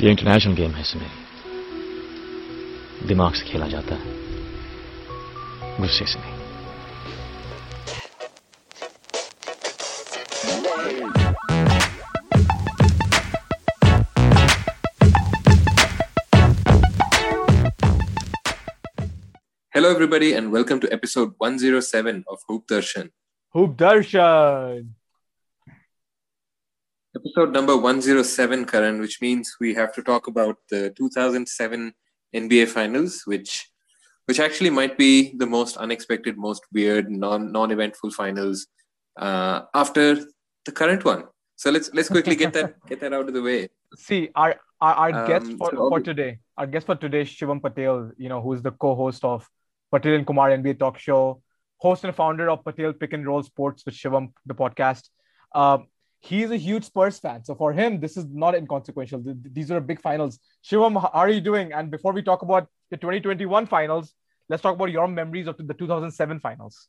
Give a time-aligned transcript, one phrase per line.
[0.00, 1.08] ये international game है इसमें
[3.06, 4.22] दिमाग से खेला जाता है
[5.80, 6.42] गुस्से से नहीं
[19.72, 23.10] Hello, everybody, and welcome to episode 107 of Hoop Darshan.
[23.54, 24.90] Hoop Darshan.
[27.16, 31.92] Episode number 107, Karan, which means we have to talk about the 2007
[32.34, 33.68] NBA Finals, which
[34.26, 38.66] which actually might be the most unexpected, most weird, non non eventful finals
[39.20, 40.16] uh, after
[40.64, 41.24] the current one.
[41.56, 43.68] So let's let's quickly get that get that out of the way.
[43.96, 47.28] See, our our, our Um, guest for, so- for today, our guest for today, is
[47.28, 49.48] Shivam Patel, you know, who's the co-host of
[49.92, 51.42] Patel and Kumar NBA Talk Show,
[51.76, 55.10] host and founder of Patel Pick and Roll Sports with Shivam, the podcast.
[55.54, 55.86] Um,
[56.24, 59.22] he's a huge Spurs fan, so for him, this is not inconsequential.
[59.24, 60.38] These are big finals.
[60.64, 61.72] Shivam, how are you doing?
[61.72, 64.14] And before we talk about the 2021 finals,
[64.48, 66.88] let's talk about your memories of the 2007 finals.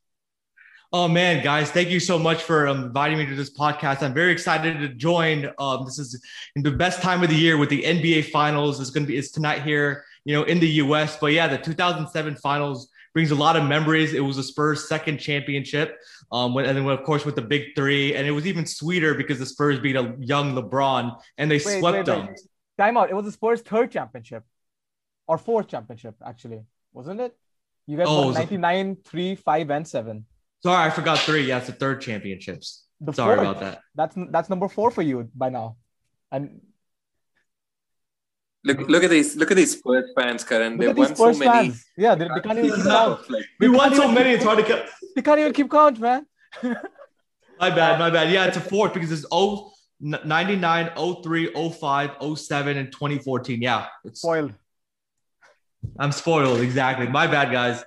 [0.94, 4.03] Oh man, guys, thank you so much for um, inviting me to this podcast.
[4.03, 5.52] I'm very excited to join.
[5.58, 6.22] Um, this is
[6.55, 8.80] the best time of the year with the NBA Finals.
[8.80, 11.17] It's going to be it's tonight here, you know, in the U.S.
[11.20, 14.13] But yeah, the 2007 Finals brings a lot of memories.
[14.13, 15.97] It was the Spurs' second championship,
[16.33, 19.16] um, when, and then of course with the Big Three, and it was even sweeter
[19.16, 22.27] because the Spurs beat a young LeBron and they Wait, swept wait, them.
[22.27, 22.39] wait.
[22.77, 23.09] Time out.
[23.09, 24.43] It was the Spurs' third championship
[25.27, 26.61] or fourth championship, actually,
[26.93, 27.33] wasn't it?
[27.88, 30.25] You guys Oh, won it was a- 99, 3, 5, and 7.
[30.61, 31.43] Sorry, I forgot three.
[31.45, 32.83] Yeah, it's the third championships.
[32.99, 33.81] The Sorry fourth, about that.
[33.95, 35.77] That's that's number four for you by now.
[36.31, 36.61] And
[38.66, 40.77] Look look at these look at these Spurs fans, Karan.
[40.77, 41.69] They've at these won so Spurs many.
[41.69, 41.85] fans.
[41.95, 43.30] Yeah, they, they can't even keep count.
[43.30, 44.31] Like, We They won so even many.
[44.31, 44.89] It's hard to count.
[45.16, 46.25] They can't even keep count, man.
[47.59, 48.30] My bad, my bad.
[48.33, 49.71] Yeah, it's a fourth because it's 0,
[50.02, 50.89] 99,
[51.23, 53.61] 03, 05, 07, and 2014.
[53.61, 54.53] Yeah, it's, Spoiled.
[55.97, 56.59] I'm spoiled.
[56.59, 57.08] Exactly.
[57.08, 57.81] My bad, guys.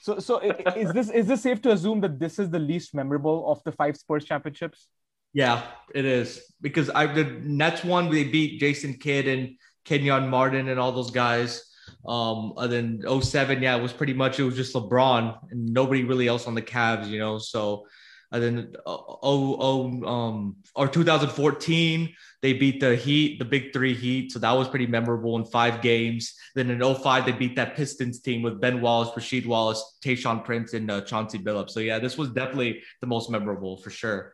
[0.00, 2.58] So so i- i- is this is this safe to assume that this is the
[2.58, 4.88] least memorable of the five Spurs championships?
[5.34, 5.62] Yeah,
[5.94, 10.78] it is because I the Nets one they beat Jason Kidd and Kenyon Martin and
[10.78, 11.64] all those guys.
[12.06, 16.04] Um, and then 07, yeah, it was pretty much it was just LeBron and nobody
[16.04, 17.38] really else on the Cavs, you know.
[17.38, 17.86] So
[18.32, 24.32] and then oh, oh um or 2014 they beat the Heat, the Big Three Heat,
[24.32, 26.34] so that was pretty memorable in five games.
[26.54, 30.72] Then in 05 they beat that Pistons team with Ben Wallace, Rasheed Wallace, Tayshaun Prince,
[30.72, 31.70] and uh, Chauncey Billups.
[31.70, 34.32] So yeah, this was definitely the most memorable for sure.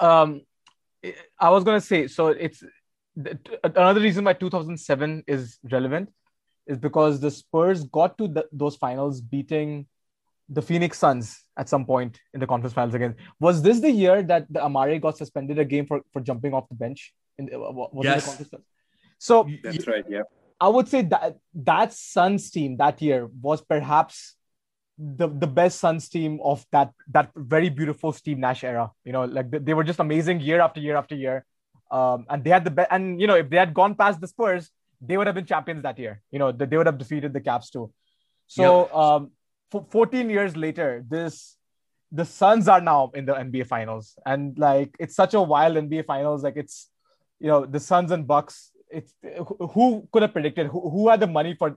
[0.00, 0.40] um
[1.38, 2.64] i was going to say so it's
[3.18, 3.34] Uh,
[3.64, 6.10] another reason why 2007 is relevant
[6.66, 9.86] is because the spurs got to the, those finals beating
[10.48, 14.22] the phoenix suns at some point in the conference finals again was this the year
[14.22, 17.54] that the amare got suspended a game for, for jumping off the bench in the,
[17.58, 18.24] uh, was it the Yes.
[18.26, 18.66] conference finals?
[19.18, 20.22] so that's right, yeah.
[20.60, 24.36] I would say that that Suns team that year was perhaps
[24.98, 28.90] the the best Suns team of that that very beautiful Steve Nash era.
[29.04, 31.44] You know, like they, they were just amazing year after year after year,
[31.90, 32.88] um, and they had the best.
[32.90, 34.70] And you know, if they had gone past the Spurs,
[35.00, 36.22] they would have been champions that year.
[36.30, 37.92] You know, they, they would have defeated the Cavs too.
[38.46, 39.30] So, um,
[39.70, 41.56] for 14 years later, this
[42.12, 46.06] the Suns are now in the NBA Finals, and like it's such a wild NBA
[46.06, 46.42] Finals.
[46.42, 46.88] Like it's
[47.40, 48.70] you know the Suns and Bucks.
[48.90, 49.12] It's
[49.72, 51.76] who could have predicted who, who had the money for,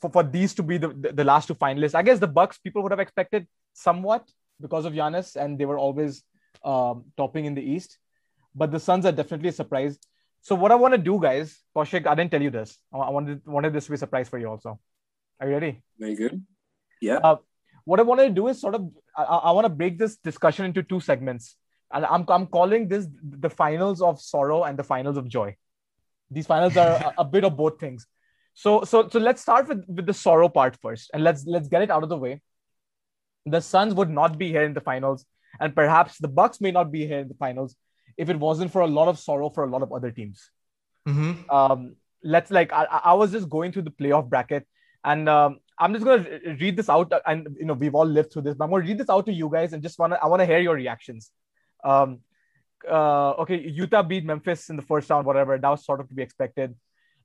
[0.00, 1.94] for for these to be the, the the last two finalists.
[1.94, 4.28] I guess the Bucks people would have expected somewhat
[4.60, 6.22] because of Giannis, and they were always
[6.64, 7.98] um, topping in the East.
[8.54, 9.98] But the Suns are definitely a surprise.
[10.42, 12.78] So what I want to do, guys, Kaushik, I didn't tell you this.
[12.92, 14.78] I I wanted wanted this to be a surprise for you also.
[15.40, 15.82] Are you ready?
[15.98, 16.44] Very good.
[17.00, 17.16] Yeah.
[17.16, 17.36] Uh,
[17.84, 20.64] what I wanted to do is sort of I, I want to break this discussion
[20.64, 21.56] into two segments,
[21.92, 25.56] and I'm I'm calling this the finals of sorrow and the finals of joy.
[26.30, 28.06] These finals are a, a bit of both things.
[28.54, 31.82] So so so let's start with with the sorrow part first, and let's let's get
[31.82, 32.40] it out of the way.
[33.46, 35.26] The Suns would not be here in the finals,
[35.60, 37.76] and perhaps the Bucks may not be here in the finals
[38.16, 40.50] if it wasn't for a lot of sorrow for a lot of other teams
[41.06, 41.50] Mm-hmm.
[41.50, 44.66] um, let's like I, I was just going through the playoff bracket
[45.04, 48.42] and um, i'm just to read this out and you know we've all lived through
[48.42, 50.26] this but i'm to read this out to you guys and just want to i
[50.26, 51.30] want to hear your reactions
[51.84, 52.20] um,
[52.90, 56.14] uh, okay utah beat memphis in the first round whatever that was sort of to
[56.14, 56.74] be expected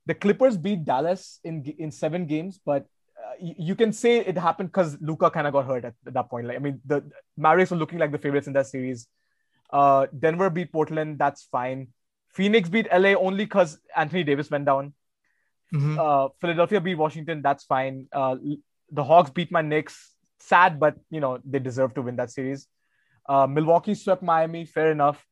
[0.06, 2.86] the clippers beat dallas in in seven games but
[3.18, 6.14] uh, you, you can say it happened because Luka kind of got hurt at, at
[6.14, 6.48] that point.
[6.48, 7.04] Like, I mean, the
[7.36, 9.08] Mavericks were looking like the favorites in that series.
[9.72, 11.20] Uh, Denver beat Portland.
[11.20, 11.90] That's fine.
[12.34, 14.94] Phoenix beat LA only because Anthony Davis went down.
[15.74, 16.00] Mm-hmm.
[16.00, 17.42] Uh, Philadelphia beat Washington.
[17.42, 18.08] That's fine.
[18.12, 18.36] Uh,
[18.92, 20.16] the Hawks beat my Knicks.
[20.40, 22.68] Sad, but you know they deserve to win that series.
[23.28, 24.66] Uh, Milwaukee swept Miami.
[24.66, 25.24] Fair enough.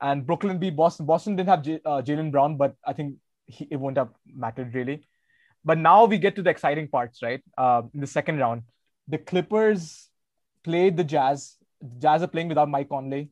[0.00, 1.06] And Brooklyn beat Boston.
[1.06, 4.74] Boston didn't have J- uh, Jaylen Brown, but I think he, it wouldn't have mattered
[4.74, 5.06] really.
[5.64, 7.40] But now we get to the exciting parts, right?
[7.56, 8.62] Uh, in the second round,
[9.08, 10.08] the Clippers
[10.64, 11.56] played the Jazz.
[11.80, 13.30] The Jazz are playing without Mike Conley.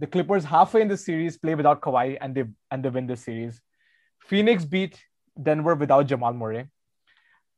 [0.00, 3.16] The Clippers halfway in the series play without Kawhi and they and they win the
[3.16, 3.60] series.
[4.20, 5.00] Phoenix beat
[5.40, 6.66] Denver without Jamal Murray.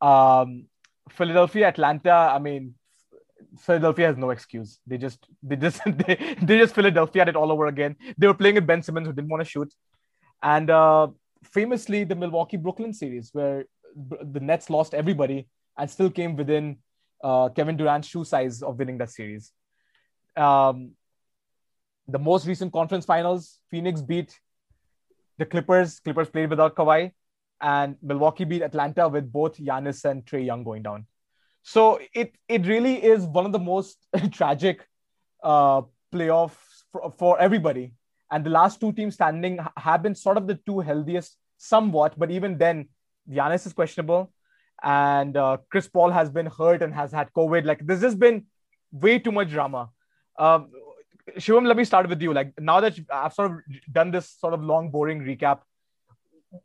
[0.01, 0.67] Um,
[1.11, 2.13] Philadelphia, Atlanta.
[2.13, 2.75] I mean,
[3.59, 4.81] Philadelphia has no excuse.
[4.87, 7.97] They just they just they, they just Philadelphia it all over again.
[8.19, 9.73] They were playing with Ben Simmons who didn't want to shoot,
[10.43, 11.09] and uh,
[11.45, 15.49] famously the Milwaukee Brooklyn series where the Nets lost everybody
[15.79, 16.79] and still came within
[17.23, 19.53] uh, Kevin Durant's shoe size of winning that series.
[20.37, 20.93] Um,
[22.09, 24.39] the most recent conference finals, Phoenix beat
[25.39, 26.01] the Clippers.
[26.01, 27.13] Clippers played without Kawhi,
[27.61, 31.07] and Milwaukee beat Atlanta with both Giannis and Trae Young going down.
[31.63, 33.99] So it it really is one of the most
[34.33, 34.87] tragic
[35.43, 35.83] uh,
[36.13, 37.93] playoffs for, for everybody.
[38.31, 42.19] And the last two teams standing have been sort of the two healthiest, somewhat.
[42.19, 42.89] But even then,
[43.31, 44.33] Giannis is questionable,
[44.83, 47.65] and uh, Chris Paul has been hurt and has had COVID.
[47.65, 48.47] Like there's just been
[48.93, 49.91] way too much drama.
[50.39, 50.71] Um,
[51.39, 52.33] Shivam, let me start with you.
[52.33, 53.59] Like now that I've sort of
[53.93, 55.61] done this sort of long, boring recap,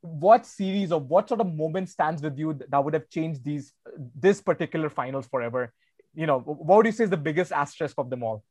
[0.01, 3.73] what series or what sort of moment stands with you that would have changed these
[4.15, 5.73] this particular finals forever?
[6.13, 8.43] You know, what would you say is the biggest asterisk of them all?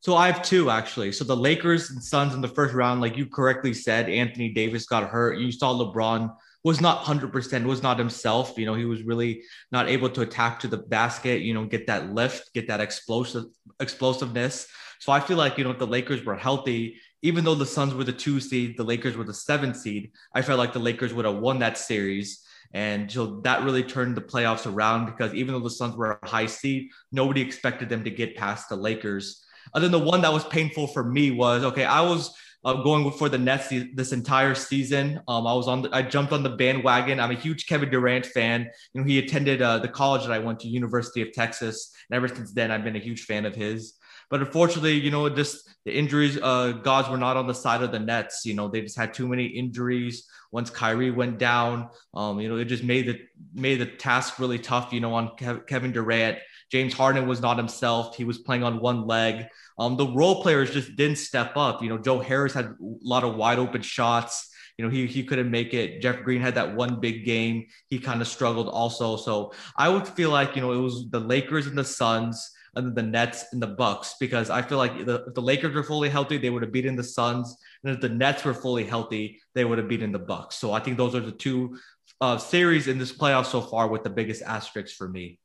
[0.00, 1.12] So I have two actually.
[1.12, 4.86] So the Lakers and Suns in the first round, like you correctly said, Anthony Davis
[4.86, 5.38] got hurt.
[5.38, 6.34] You saw LeBron
[6.64, 8.58] was not 100%, was not himself.
[8.58, 11.86] You know, he was really not able to attack to the basket, you know, get
[11.86, 13.44] that lift, get that explosive
[13.78, 14.66] explosiveness.
[15.00, 17.94] So I feel like, you know, if the Lakers were healthy, even though the Suns
[17.94, 21.12] were the two seed, the Lakers were the seven seed, I felt like the Lakers
[21.12, 22.42] would have won that series.
[22.72, 26.28] And so that really turned the playoffs around because even though the Suns were a
[26.28, 29.44] high seed, nobody expected them to get past the Lakers.
[29.74, 32.34] And then the one that was painful for me was okay, I was
[32.64, 35.20] uh, going for the Nets this entire season.
[35.28, 37.20] Um, I was on, the, I jumped on the bandwagon.
[37.20, 38.68] I'm a huge Kevin Durant fan.
[38.92, 42.16] You know, he attended uh, the college that I went to, University of Texas, and
[42.16, 43.94] ever since then, I've been a huge fan of his.
[44.28, 47.92] But unfortunately, you know, just the injuries, uh, gods were not on the side of
[47.92, 48.44] the Nets.
[48.44, 50.26] You know, they just had too many injuries.
[50.50, 53.20] Once Kyrie went down, um, you know, it just made the
[53.54, 54.92] made the task really tough.
[54.92, 56.38] You know, on Kev- Kevin Durant.
[56.70, 58.16] James Harden was not himself.
[58.16, 59.46] He was playing on one leg.
[59.78, 61.80] Um, the role players just didn't step up.
[61.82, 64.50] You know, Joe Harris had a lot of wide open shots.
[64.76, 66.02] You know, he, he couldn't make it.
[66.02, 67.66] Jeff Green had that one big game.
[67.88, 69.16] He kind of struggled also.
[69.16, 72.94] So I would feel like, you know, it was the Lakers and the Suns and
[72.94, 76.08] the Nets and the Bucks because I feel like the, if the Lakers were fully
[76.08, 79.64] healthy, they would have beaten the Suns, and if the Nets were fully healthy, they
[79.64, 80.56] would have beaten the Bucks.
[80.56, 81.78] So I think those are the two
[82.20, 85.38] uh, series in this playoff so far with the biggest asterisks for me.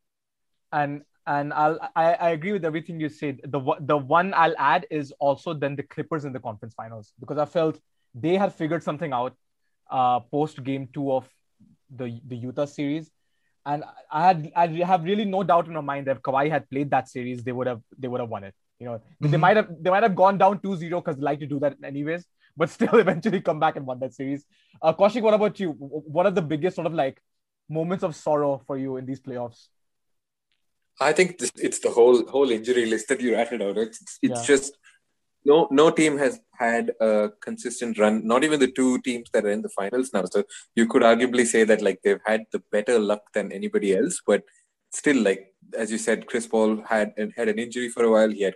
[0.72, 3.42] And and I'll I, I agree with everything you said.
[3.46, 7.38] The the one I'll add is also then the Clippers in the conference finals because
[7.38, 7.80] I felt
[8.14, 9.36] they had figured something out
[9.90, 11.30] uh, post game two of
[11.96, 13.12] the the Utah series
[13.66, 16.70] and I had I have really no doubt in my mind that if Kawhi had
[16.70, 18.56] played that series, they would have they would have won it.
[18.80, 19.32] You know, mm-hmm.
[19.32, 21.78] they might have they might have gone down 2-0 because they like to do that
[21.84, 22.26] anyways,
[22.58, 24.46] but still eventually come back and won that series.
[24.82, 25.72] Uh Kaushik, what about you?
[25.72, 27.22] What are the biggest sort of like
[27.70, 29.68] moments of sorrow for you in these playoffs?
[31.00, 33.78] I think this, it's the whole whole injury list that you rattled out.
[33.78, 34.46] It's it's yeah.
[34.46, 34.78] just
[35.46, 38.26] no no team has had a consistent run.
[38.26, 40.26] Not even the two teams that are in the finals now.
[40.26, 40.44] So
[40.76, 44.44] you could arguably say that like they've had the better luck than anybody else but
[44.92, 48.30] still like as you said chris paul had had an injury for a while.
[48.30, 48.56] He had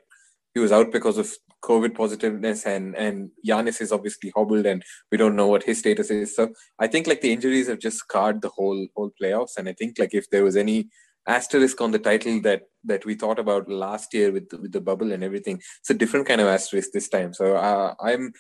[0.54, 1.32] he was out because of
[1.64, 6.12] covid positiveness and and Giannis is obviously hobbled and we don't know what his status
[6.12, 6.36] is.
[6.36, 9.58] So i think like the injuries have just scarred the whole whole playoffs.
[9.58, 10.90] And i think like if there was any
[11.28, 15.12] asterisk on the title that that we thought about last year with with the bubble
[15.12, 15.62] and everything.
[15.80, 17.34] It's a different kind of asterisk this time.
[17.34, 18.34] So uh, I'm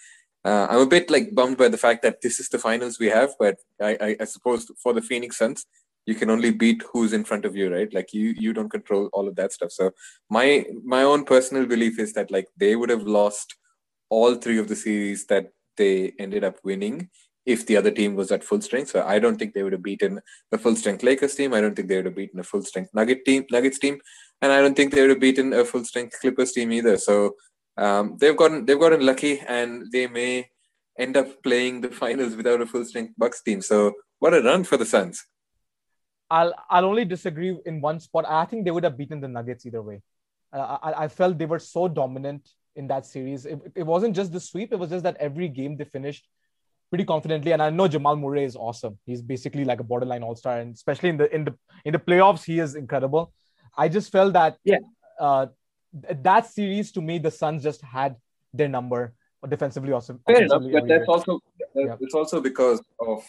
[0.43, 3.07] uh, I'm a bit like bummed by the fact that this is the finals we
[3.07, 3.31] have.
[3.39, 5.65] But I, I, I suppose for the Phoenix Suns,
[6.05, 7.91] you can only beat who's in front of you, right?
[7.93, 9.71] Like you you don't control all of that stuff.
[9.71, 9.91] So
[10.29, 13.55] my my own personal belief is that like they would have lost
[14.09, 17.09] all three of the series that they ended up winning
[17.45, 18.89] if the other team was at full strength.
[18.89, 20.19] So I don't think they would have beaten
[20.51, 21.53] a full strength Lakers team.
[21.53, 23.99] I don't think they would have beaten a full strength Nugget team, Nuggets team,
[24.41, 26.97] and I don't think they would have beaten a full strength Clippers team either.
[26.97, 27.35] So
[27.77, 30.49] um, they've gotten they've gotten lucky, and they may
[30.97, 33.61] end up playing the finals without a full strength Bucks team.
[33.61, 35.25] So what a run for the Suns.
[36.29, 38.25] I'll I'll only disagree in one spot.
[38.27, 40.01] I think they would have beaten the Nuggets either way.
[40.51, 43.45] I, I felt they were so dominant in that series.
[43.45, 46.25] It, it wasn't just the sweep; it was just that every game they finished
[46.95, 47.51] pretty confidently.
[47.51, 48.97] And I know Jamal Murray is awesome.
[49.05, 51.99] He's basically like a borderline all star, and especially in the in the in the
[51.99, 53.33] playoffs, he is incredible.
[53.77, 54.77] I just felt that yeah,
[55.19, 55.47] uh,
[56.29, 58.15] that series to me, the Suns just had
[58.53, 59.03] their number.
[59.55, 60.13] defensively also.
[60.27, 61.15] Fair enough, but that's year.
[61.15, 61.33] also
[61.79, 61.97] Yeah.
[62.05, 63.25] it's also because of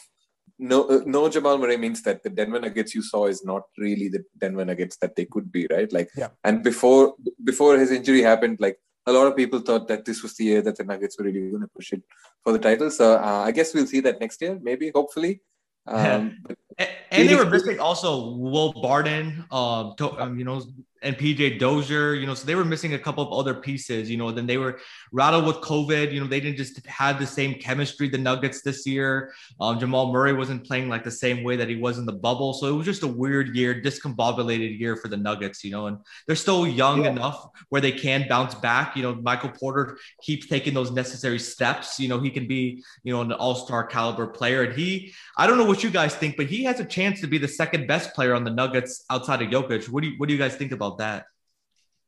[0.71, 4.09] no uh, no Jamal Murray means that the Denver Nuggets you saw is not really
[4.15, 5.93] the Denver Nuggets that they could be, right?
[5.99, 6.31] Like, Yeah.
[6.51, 7.03] and before
[7.51, 10.63] before his injury happened, like a lot of people thought that this was the year
[10.63, 12.03] that the Nuggets were really going to push it
[12.43, 12.91] for the title.
[12.91, 15.41] So uh, I guess we'll see that next year, maybe, hopefully.
[15.89, 20.63] Um, but And, and they were missing also Will Barton, um, to, um, you know,
[21.03, 24.17] and PJ Dozier, you know, so they were missing a couple of other pieces, you
[24.17, 24.33] know.
[24.33, 24.81] Then they were
[25.13, 28.09] rattled with COVID, you know, they didn't just have the same chemistry.
[28.09, 31.77] The Nuggets this year, um, Jamal Murray wasn't playing like the same way that he
[31.77, 35.17] was in the bubble, so it was just a weird year, discombobulated year for the
[35.17, 35.87] Nuggets, you know.
[35.87, 37.11] And they're still young Yeah.
[37.11, 38.97] enough where they can bounce back.
[38.97, 42.01] You know, Michael Porter keeps taking those necessary steps.
[42.01, 45.59] You know, he can be, you know, an all-star caliber player, and he I don't
[45.59, 48.15] know what you guys think, but he has a chance to be the second best
[48.15, 49.89] player on the Nuggets outside of Jokic.
[49.89, 51.25] What do you What do you guys think about that?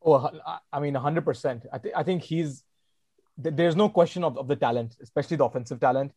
[0.02, 0.14] Oh,
[0.46, 1.66] I- I mean, 100%.
[1.72, 2.62] I, think I think he's,
[3.42, 6.12] th- there's no question of, of the talent, especially the offensive talent.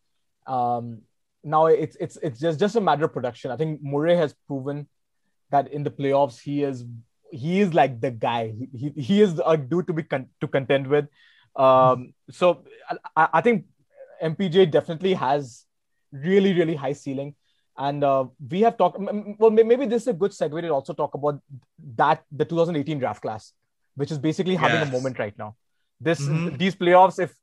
[0.45, 1.01] Um,
[1.43, 3.50] now it's, it's, it's just, just a matter of production.
[3.51, 4.88] I think Murray has proven
[5.50, 6.86] that in the playoffs, he is,
[7.31, 8.53] he is like the guy.
[8.57, 11.07] He, he, he is a dude to be con- to contend with.
[11.55, 12.63] Um, so
[13.15, 13.65] I, I think
[14.24, 15.65] MPJ definitely has
[16.12, 17.36] really, really high ceiling.
[17.78, 21.13] And uh, we have talked, well, maybe this is a good segue to also talk
[21.13, 21.40] about
[21.96, 23.54] that, the 2018 draft class,
[23.96, 25.56] which is basically having a moment right now.
[26.00, 26.58] This, Mhm.
[26.58, 27.34] these playoffs, if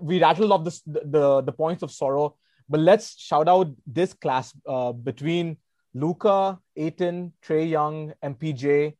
[0.00, 2.36] we rattled off this, the, the, the points of sorrow,
[2.68, 5.56] but let's shout out this class uh, between
[5.94, 8.94] Luka, Ayton, Trae Young, MPJ.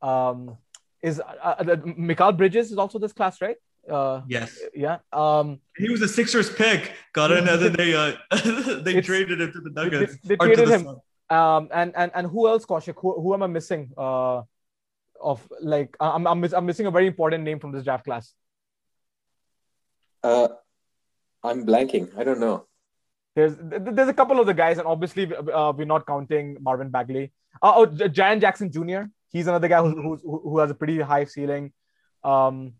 [0.00, 0.56] Um,
[1.02, 3.56] is uh, uh, Mikal Bridges is also this class, right?
[3.88, 4.98] Uh, Yes, yeah.
[5.12, 8.16] Um, he was a Sixers pick, got in, and then they uh
[8.82, 10.16] they traded him to the Nuggets.
[10.24, 10.84] they or to traded the him.
[10.84, 10.98] Suns.
[11.30, 12.94] Um, and and and who else, Kaushik?
[13.00, 13.90] Who, who am I missing?
[13.96, 14.42] Uh,
[15.20, 18.32] of like I'm I'm, miss, I'm missing a very important name from this draft class.
[20.22, 20.48] uh,
[21.44, 22.16] I'm blanking.
[22.18, 22.66] I don't know.
[23.36, 27.32] There's there's a couple of the guys, and obviously uh, we're not counting Marvin Bagley.
[27.62, 29.02] Uh, oh, J- Jaren Jackson Jr.
[29.30, 31.72] He's another guy who, who's, who who has a pretty high ceiling.
[32.24, 32.72] Um,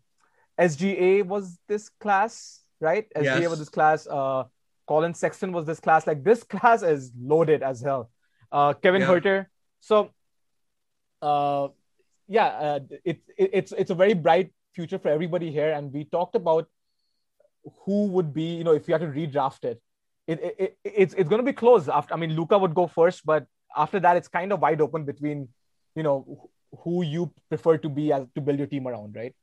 [0.59, 3.07] SGA was this class, right?
[3.15, 3.49] SGA Yes.
[3.49, 4.07] was this class.
[4.07, 4.43] Uh,
[4.87, 6.05] Collin Sexton was this class.
[6.07, 8.09] Like this class is loaded as hell.
[8.51, 9.07] Uh, Kevin Yeah.
[9.07, 9.45] Huerter.
[9.79, 10.09] So,
[11.21, 11.69] uh,
[12.27, 15.71] yeah, uh, it, it it's it's a very bright future for everybody here.
[15.71, 16.67] And we talked about
[17.85, 19.81] who would be, you know, if you had to redraft it.
[20.27, 21.87] It, it, it it's it's going to be close.
[21.89, 25.03] After I mean, Luka would go first, but after that, it's kind of wide open
[25.05, 25.49] between,
[25.95, 26.49] you know,
[26.83, 29.33] who you prefer to be as to build your team around, right?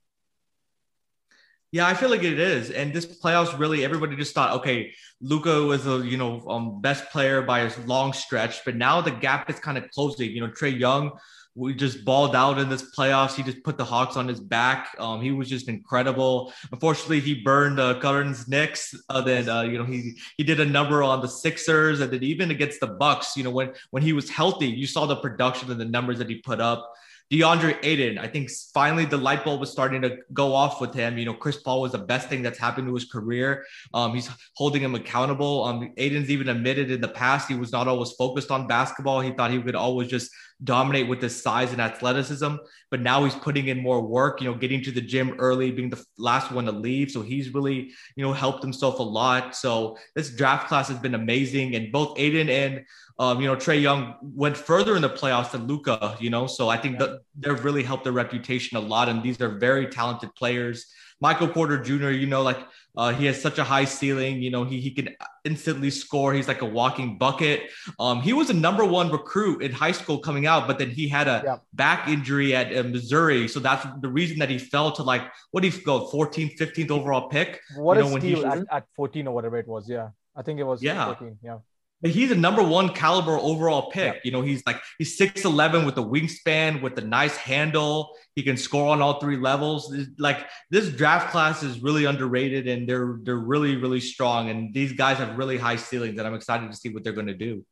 [1.77, 2.71] Yeah, I feel like it is.
[2.71, 7.11] And this playoffs really everybody just thought, okay, Luka was a you know um, best
[7.11, 10.31] player by a long stretch, but now the gap is kind of closing.
[10.31, 11.11] You know, Trae Young,
[11.55, 13.35] we just balled out in this playoffs.
[13.35, 14.97] He just put the Hawks on his back.
[14.99, 16.51] Um, he was just incredible.
[16.73, 18.95] Unfortunately, he burned uh, Karan's Knicks.
[19.11, 22.23] Uh, then uh, you know he he did a number on the Sixers, and then
[22.23, 23.37] even against the Bucks.
[23.37, 26.31] You know when when he was healthy, you saw the production and the numbers that
[26.31, 26.91] he put up.
[27.33, 31.19] DeAndre Ayton, I think finally the light bulb was starting to go off with him.
[31.19, 33.65] You know, Chris Paul was the best thing that's happened to his career.
[33.93, 35.65] Um, he's holding him accountable.
[35.65, 39.21] Um, Ayton's even admitted in the past he was not always focused on basketball.
[39.21, 40.31] He thought he could always just
[40.65, 42.57] dominate with his size and athleticism.
[42.91, 45.91] But now he's putting in more work, you know, getting to the gym early, being
[45.91, 47.11] the last one to leave.
[47.11, 49.55] So he's really, you know, helped himself a lot.
[49.55, 51.75] So this draft class has been amazing.
[51.75, 52.85] And both Ayton and
[53.19, 56.69] um, you know, Trae Young went further in the playoffs than Luka, you know, so
[56.69, 59.09] I think that they've really helped their reputation a lot.
[59.09, 60.87] And these are very talented players.
[61.21, 62.59] Michael Porter Jr., you know, like
[62.97, 65.11] uh, he has such a high ceiling, you know, he, he can
[65.45, 66.33] instantly score.
[66.33, 67.71] He's like a walking bucket.
[67.99, 71.09] Um, he was a number one recruit in high school coming out, but then he
[71.09, 71.57] had a Yeah.
[71.75, 73.49] back injury at uh, Missouri.
[73.49, 76.91] So that's the reason that he fell to like, what do you go, 14th, 15th
[76.91, 77.61] overall pick?
[77.77, 79.89] What You know, when he at, at 14 or whatever it was.
[79.89, 80.09] Yeah.
[80.35, 81.07] I think it was Yeah.
[81.07, 81.39] 14.
[81.43, 81.59] Yeah.
[82.03, 84.21] But he's a number one caliber overall pick.
[84.23, 88.15] You know, he's like he's 6'11 with the wingspan, with the nice handle.
[88.35, 89.95] He can score on all three levels.
[90.19, 94.51] Like this draft class is really underrated and they're they're really, really strong.
[94.51, 97.35] And these guys have really high ceilings, and I'm excited to see what they're gonna
[97.35, 97.65] do.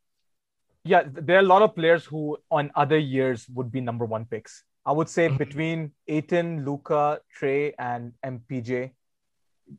[0.84, 1.02] Yeah.
[1.06, 4.64] There are a lot of players who on other years would be number one picks.
[4.86, 5.38] I would say Mhm.
[5.38, 8.92] between Ayton, Luka, Trae, and MPJ.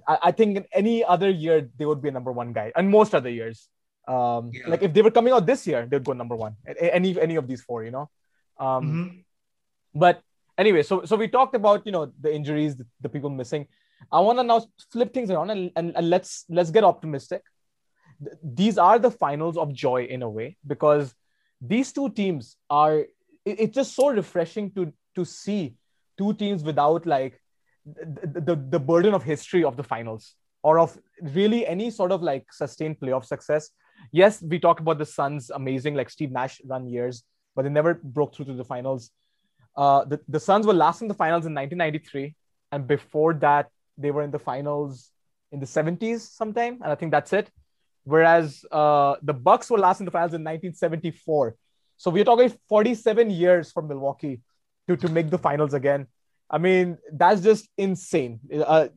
[0.07, 2.71] I, I think in any other year, they would be a number one guy.
[2.75, 3.69] And most other years.
[4.07, 4.67] Um, Yeah.
[4.69, 6.55] like if they were coming out this year, they'd go number one.
[6.79, 8.09] Any any of these four, you know.
[8.59, 9.23] Um, Mhm.
[9.93, 10.21] but
[10.57, 13.63] anyway so so we talked about you know the injuries the, the people missing
[14.09, 14.59] i want to now
[14.93, 17.43] flip things around and, and, and let's let's get optimistic
[18.23, 21.13] Th- these are the finals of joy in a way because
[21.73, 25.75] these two teams are it- it's just so refreshing to to see
[26.17, 27.41] two teams without like
[27.85, 30.97] the, the, the burden of history of the finals or of
[31.39, 33.71] really any sort of like sustained playoff success.
[34.15, 37.21] Yes, we talked about the Suns amazing, like Steve Nash run years,
[37.53, 39.11] but they never broke through to the finals.
[39.75, 42.33] Uh, the, the Suns were last in the finals in 1993.
[42.71, 43.67] And before that,
[43.97, 45.11] they were in the finals
[45.51, 46.79] in the 70s sometime.
[46.81, 47.51] And I think that's it.
[48.05, 51.57] Whereas uh, the Bucks were last in the finals in 1974.
[51.97, 54.39] So we're talking 47 years for Milwaukee
[54.87, 56.07] to, to make the finals again.
[56.49, 58.39] I mean, that's just insane.
[58.49, 58.87] Uh,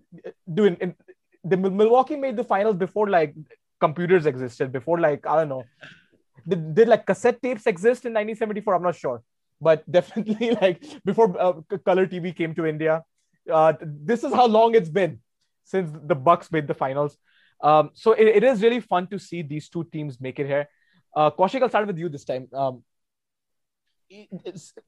[0.55, 0.95] doing in,
[1.43, 3.35] the Milwaukee made the finals before like
[3.81, 5.65] computers existed, before like I don't know,
[6.47, 8.75] did, did like cassette tapes exist in 1974?
[8.75, 9.23] I'm not sure,
[9.61, 11.55] but definitely like before uh,
[11.85, 13.05] color TV came to India.
[13.51, 15.21] Uh, this is how long it's been
[15.65, 17.17] since the Bucks made the finals.
[17.61, 20.69] Um, so it, it is really fun to see these two teams make it here.
[21.15, 22.49] Uh, Kaushik, I'll start with you this time.
[22.53, 22.83] Um,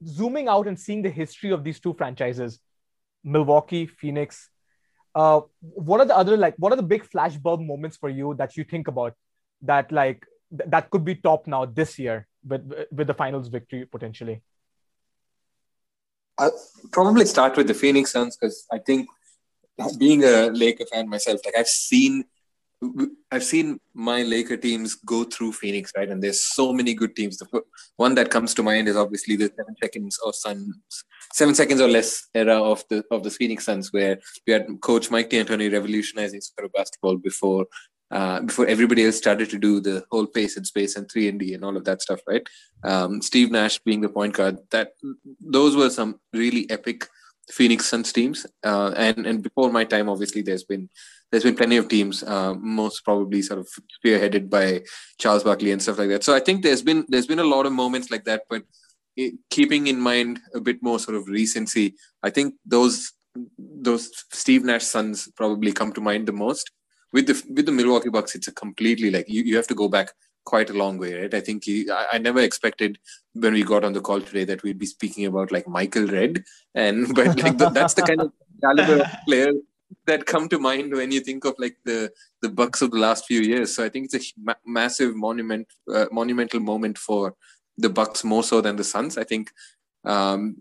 [0.05, 2.59] zooming out and seeing the history of these two franchises,
[3.23, 4.49] Milwaukee, Phoenix.
[5.13, 6.55] Uh, what are the other like?
[6.57, 9.13] What are the big flashbulb moments for you that you think about
[9.63, 10.25] that like
[10.57, 14.41] th- that could be top now this year with with the finals victory potentially?
[16.37, 16.57] I'll
[16.91, 19.09] probably start with the Phoenix Suns because I think
[19.97, 22.25] being a Laker fan myself, like I've seen
[23.31, 26.09] I've seen my Laker teams go through Phoenix, right?
[26.09, 27.37] And there's so many good teams.
[27.37, 27.61] The
[27.95, 30.75] one that comes to mind is obviously the seven seconds or Suns,
[31.33, 35.11] seven seconds or less era of the of the Phoenix Suns, where we had Coach
[35.11, 37.67] Mike D'Antoni revolutionizing sort of basketball before
[38.11, 41.39] uh, before everybody else started to do the whole pace and space and three and
[41.39, 42.47] D and all of that stuff, right?
[42.83, 44.57] Um, Steve Nash being the point guard.
[44.71, 44.93] That
[45.39, 47.07] those were some really epic
[47.49, 48.45] Phoenix Suns teams.
[48.63, 50.89] Uh, and and before my time, obviously, there's been
[51.31, 53.69] there's been plenty of teams, uh, most probably sort of
[54.03, 54.81] spearheaded by
[55.17, 56.23] Charles Barkley and stuff like that.
[56.23, 58.63] So I think there's been there's been a lot of moments like that, but
[59.15, 63.13] it, keeping in mind a bit more sort of recency, I think those
[63.57, 66.69] those Steve Nash Suns probably come to mind the most.
[67.13, 69.87] With the with the Milwaukee Bucks, it's a completely like you, you have to go
[69.87, 70.11] back
[70.43, 71.33] quite a long way, right?
[71.33, 72.97] I think he, I, I, never expected
[73.33, 76.43] when we got on the call today that we'd be speaking about like Michael Redd,
[76.73, 79.51] and but like the, that's the kind of caliber of player
[80.05, 83.25] that come to mind when you think of like the the Bucks of the last
[83.25, 83.75] few years.
[83.75, 87.35] So I think it's a ma- massive monument, uh, monumental moment for
[87.77, 89.17] the Bucks more so than the Suns.
[89.17, 89.51] I think,
[90.03, 90.57] um,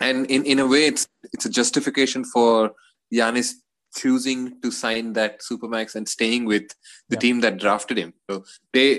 [0.00, 2.72] and in in a way, it's it's a justification for
[3.12, 3.54] Giannis
[3.96, 6.68] choosing to sign that supermax and staying with
[7.08, 7.20] the yeah.
[7.20, 8.12] team that drafted him.
[8.28, 8.98] So they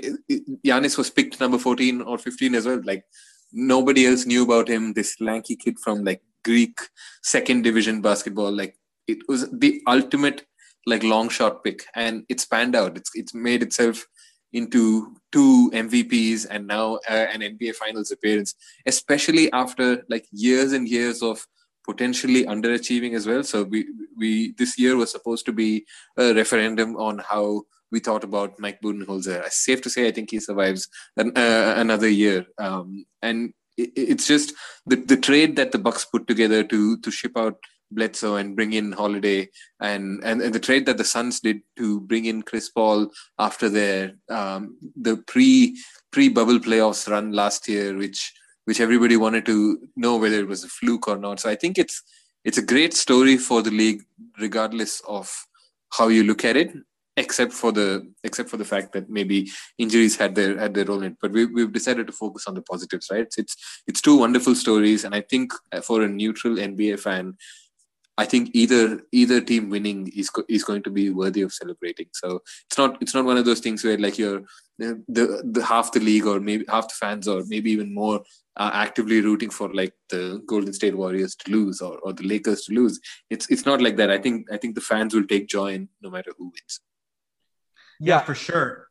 [0.66, 2.80] Giannis was picked number 14 or 15 as well.
[2.84, 3.04] Like
[3.52, 4.92] nobody else knew about him.
[4.92, 6.78] This lanky kid from like Greek
[7.22, 8.52] second division basketball.
[8.52, 8.77] Like
[9.08, 10.46] it was the ultimate
[10.86, 12.96] like long shot pick, and it's panned out.
[12.96, 14.06] It's it's made itself
[14.52, 18.54] into two MVPs and now uh, an NBA Finals appearance,
[18.86, 21.46] especially after like years and years of
[21.84, 23.42] potentially underachieving as well.
[23.42, 28.24] So we we this year was supposed to be a referendum on how we thought
[28.24, 29.46] about Mike Budenholzer.
[29.46, 32.46] It's safe to say I think he survives an, uh, another year.
[32.58, 34.52] Um, and it, it's just
[34.86, 37.56] the, the trade that the Bucks put together to to ship out
[37.90, 39.48] Bledsoe and bring in Holiday,
[39.80, 43.68] and, and and the trade that the Suns did to bring in Chris Paul after
[43.68, 45.76] their um, the pre
[46.10, 48.32] pre bubble playoffs run last year, which
[48.64, 51.40] which everybody wanted to know whether it was a fluke or not.
[51.40, 52.02] So I think it's
[52.44, 54.02] it's a great story for the league,
[54.38, 55.30] regardless of
[55.90, 56.72] how you look at it,
[57.16, 61.02] except for the except for the fact that maybe injuries had their had their role
[61.02, 61.18] in it.
[61.20, 63.20] But we, we've decided to focus on the positives, right?
[63.20, 67.36] It's, it's it's two wonderful stories, and I think for a neutral NBA fan,
[68.18, 72.08] I think either either team winning is is going to be worthy of celebrating.
[72.12, 74.42] So it's not it's not one of those things where like you're
[74.78, 78.24] the the, the half the league or maybe half the fans or maybe even more
[78.56, 82.62] uh, actively rooting for like the Golden State Warriors to lose or, or the Lakers
[82.64, 82.98] to lose.
[83.30, 84.10] It's it's not like that.
[84.10, 86.80] I think I think the fans will take joy in no matter who wins.
[88.00, 88.88] Yeah, yeah for sure.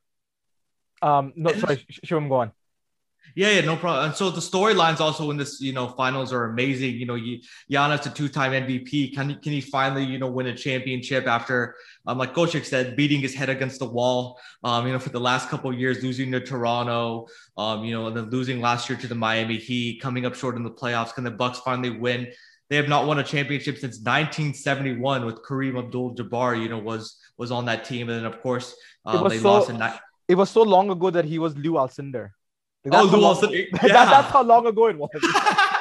[1.01, 2.51] Um, no, sorry, Shivam, go on.
[3.35, 4.05] Yeah, yeah, no problem.
[4.05, 6.95] And so the storylines also in this, you know, finals are amazing.
[6.95, 7.19] You know,
[7.71, 11.75] Giannis, a two-time MVP, can he, can he finally, you know, win a championship after,
[12.07, 14.39] um, like Kaushik said, beating his head against the wall.
[14.63, 18.17] Um, you know, for the last couple years, losing to Toronto, um, you know, and
[18.17, 21.13] then losing last year to the Miami Heat, coming up short in the playoffs.
[21.13, 22.27] Can the Bucks finally win?
[22.69, 26.61] They have not won a championship since 1971 with Kareem Abdul-Jabbar.
[26.61, 29.69] You know, was was on that team, and then of course um, they so, lost
[29.69, 29.77] in.
[29.77, 32.31] Ni- it was so long ago that he was Lew Alcindor.
[32.89, 33.65] Like, oh, Lew yeah.
[33.81, 35.09] that, that's how long ago it was.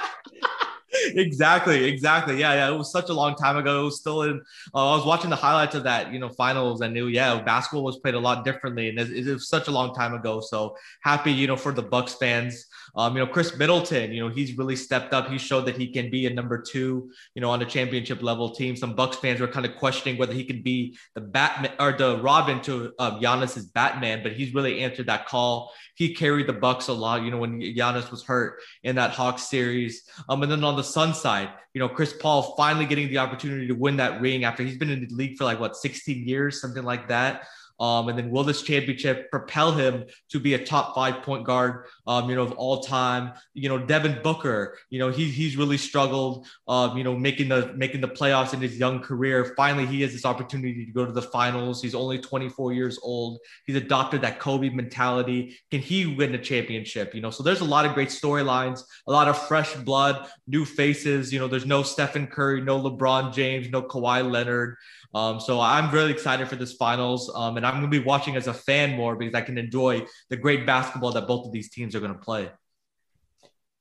[1.15, 2.39] exactly, exactly.
[2.39, 2.75] Yeah, yeah.
[2.75, 3.83] It was such a long time ago.
[3.83, 4.43] It was still in.
[4.75, 6.83] Uh, I was watching the highlights of that, you know, finals.
[6.83, 9.71] I knew, yeah, basketball was played a lot differently, and it, it was such a
[9.71, 10.41] long time ago.
[10.41, 12.67] So happy, you know, for the Bucks fans.
[12.97, 15.29] Um, you know, Khris Middleton, you know, he's really stepped up.
[15.29, 18.51] He showed that he can be a number two, you know, on a championship level
[18.51, 18.75] team.
[18.75, 22.19] Some Bucks fans were kind of questioning whether he could be the Batman or the
[22.19, 25.73] Robin to um, Giannis's Batman, but he's really answered that call.
[25.95, 29.43] He carried the Bucks a lot, you know, when Giannis was hurt in that Hawks
[29.43, 30.09] series.
[30.29, 33.67] Um, and then on the Sun side, you know, Chris Paul finally getting the opportunity
[33.67, 36.61] to win that ring after he's been in the league for like what 16 years,
[36.61, 37.47] something like that.
[37.79, 41.85] Um, and then will this championship propel him to be a top five point guard,
[42.07, 43.33] um, you know, of all time?
[43.55, 47.73] You know, Devin Booker, you know, he, he's really struggled, um, you know, making the
[47.77, 49.55] making the playoffs in his young career.
[49.57, 51.83] Finally, he has this opportunity to go to the finals.
[51.83, 53.39] He's only 24 years old.
[53.67, 55.59] He's adopted that Kobe mentality.
[55.71, 57.15] Can he win a championship?
[57.15, 60.65] You know, so there's a lot of great storylines, a lot of fresh blood, new
[60.65, 61.33] faces.
[61.33, 64.77] You know, there's no Stephen Curry, no LeBron James, no Kawhi Leonard.
[65.17, 68.37] Um, so I'm really excited for this finals, um, and I'm going to be watching
[68.37, 71.71] as a fan more because I can enjoy the great basketball that both of these
[71.71, 72.51] teams are going to play.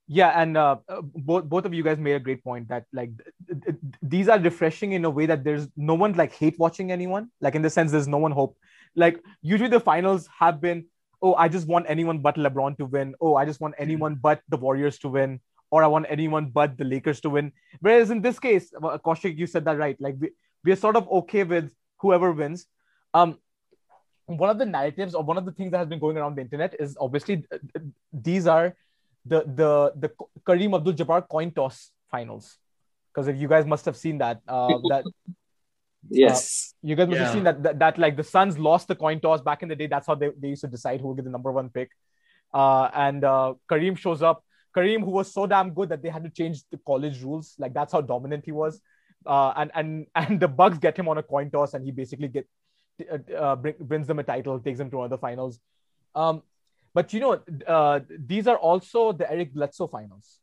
[0.07, 0.77] Yeah, and uh,
[1.13, 3.09] both both of you guys made a great point that like
[3.49, 6.89] th- th- these are refreshing in a way that there's no one like hate watching
[6.89, 7.29] anyone.
[7.41, 8.55] Like in the sense, there's no one hope.
[8.95, 10.85] Like usually the finals have been,
[11.21, 13.13] oh, I just want anyone but LeBron to win.
[13.19, 16.77] Oh, I just want anyone but the Warriors to win, or I want anyone but
[16.77, 17.51] the Lakers to win.
[17.81, 19.99] Whereas in this case, Kaushik, you said that right.
[19.99, 20.29] Like we,
[20.65, 22.65] we're sort of okay with whoever wins.
[23.13, 23.37] Um,
[24.25, 26.41] one of the narratives or one of the things that has been going around the
[26.41, 27.45] internet is obviously
[28.11, 28.75] these are
[29.25, 30.09] the the the
[30.47, 32.57] Kareem Abdul-Jabbar coin toss finals.
[33.13, 35.05] Because if you guys must have seen that, uh, that
[36.09, 37.25] yes, uh, you guys must Yeah.
[37.25, 39.75] have seen that, that that like the Suns lost the coin toss back in the
[39.75, 39.87] day.
[39.87, 41.91] That's how they, they used to decide who will get the number one pick.
[42.53, 44.43] Uh, and uh, Kareem shows up.
[44.75, 47.55] Kareem, who was so damn good that they had to change the college rules.
[47.57, 48.81] Like that's how dominant he was.
[49.25, 52.27] Uh, and and and the Bucks get him on a coin toss, and he basically
[52.27, 52.47] get
[53.11, 55.59] uh, uh, bring, brings them a title, takes them to the finals.
[56.13, 56.43] Um,
[56.93, 60.39] but you know, uh, these are also the Eric Bledsoe finals.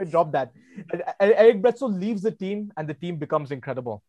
[0.00, 0.52] I dropped that.
[1.20, 4.02] Eric Bledsoe leaves the team, and the team becomes incredible.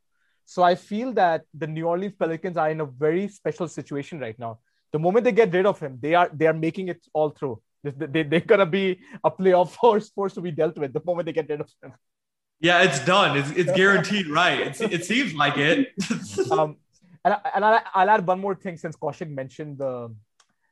[0.46, 4.40] So I feel that the New Orleans Pelicans are in a very special situation right
[4.40, 4.60] now.
[4.94, 7.62] The moment they get rid of him, they are they are making it all through.
[7.84, 11.26] They, they, they're gonna be a playoff force force to be dealt with the moment
[11.26, 11.94] they get rid of him.
[12.60, 13.38] Yeah, it's done.
[13.38, 14.60] It's, it's guaranteed, right?
[14.68, 15.90] It's, it seems like it.
[16.52, 16.78] um,
[17.24, 20.14] and I, and I, I'll add one more thing since Kaushik mentioned the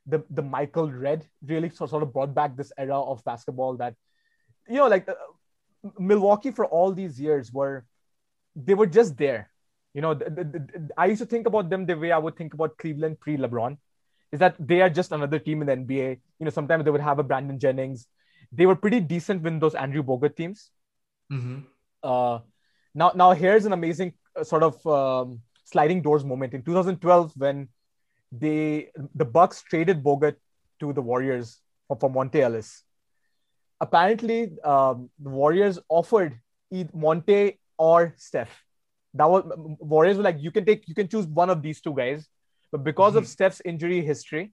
[0.06, 3.94] the the Michael Redd really sort sort of brought back this era of basketball that
[4.68, 5.14] you know like uh,
[5.98, 7.84] Milwaukee for all these years were
[8.54, 9.50] they were just there.
[9.94, 12.36] You know, the, the, the- I used to think about them the way I would
[12.36, 13.76] think about Cleveland pre LeBron,
[14.32, 16.20] is that they are just another team in the NBA.
[16.38, 18.06] You know, sometimes they would have a Brandon Jennings.
[18.52, 20.70] They were pretty decent with those Andrew Bogut teams
[21.32, 21.64] Mhm.
[22.06, 22.38] Uh,
[22.94, 27.68] now now here's an amazing uh, sort of um, sliding doors moment in 2012 when
[28.30, 30.36] they the Bucks traded Bogut
[30.80, 32.82] to the Warriors for, for Monta Ellis.
[33.80, 36.38] Apparently, um, the Warriors offered
[36.70, 38.64] either Monta or Steph.
[39.14, 39.44] That was
[39.80, 42.28] Warriors were like, you can take, you can choose one of these two guys,
[42.70, 44.52] but because of Steph's injury history,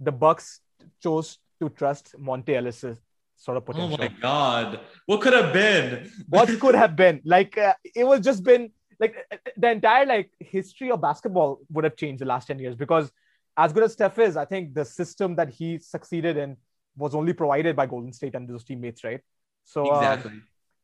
[0.00, 0.60] the Bucks
[1.02, 2.98] chose to trust Monta Ellis's
[3.42, 6.10] sort of Oh my god, what could have been?
[6.28, 10.30] what could have been like uh, it was just been like uh, the entire like
[10.38, 13.10] history of basketball would have changed the last 10 years because
[13.56, 16.56] as good as steph is i think the system that he succeeded in
[16.96, 19.20] was only provided by golden state and those teammates right
[19.64, 20.40] so uh, exactly.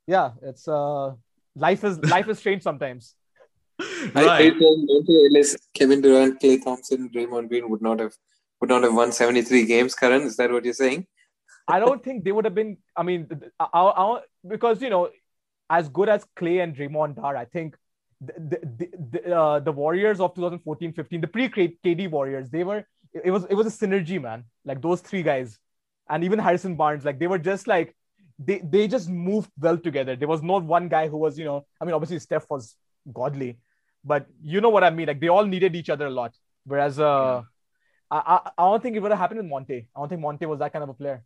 [0.07, 1.13] yeah it's uh
[1.55, 3.15] life is life is strange sometimes
[3.81, 4.59] I, I right.
[4.59, 8.13] think Monta Ellis, Kevin Durant, Klay Thompson, Draymond Green would not have
[8.61, 10.23] would not have won 73 games, Karan.
[10.23, 11.07] Is that what you're saying?
[11.69, 12.79] I don't think they would have been.
[12.97, 13.29] I mean,
[13.61, 15.11] I, I, because you know,
[15.69, 17.77] as good as Klay and Draymond are, I think
[18.21, 22.85] the the, the, uh, the Warriors of 2014-15, the pre-KD Warriors, they were.
[23.13, 24.45] It was it was a synergy, man.
[24.65, 25.59] Like those three guys,
[26.09, 27.95] and even Harrison Barnes, like they were just like
[28.39, 30.17] they they just moved well together.
[30.17, 32.77] There was not one guy who was, you know, I mean, obviously Steph was
[33.13, 33.59] godly,
[34.05, 35.09] but you know what I mean.
[35.09, 36.35] Like they all needed each other a lot.
[36.65, 37.43] Whereas, uh,
[38.11, 39.87] I, I I don't think it would have happened with Monta.
[39.95, 41.25] I don't think Monta was that kind of a player.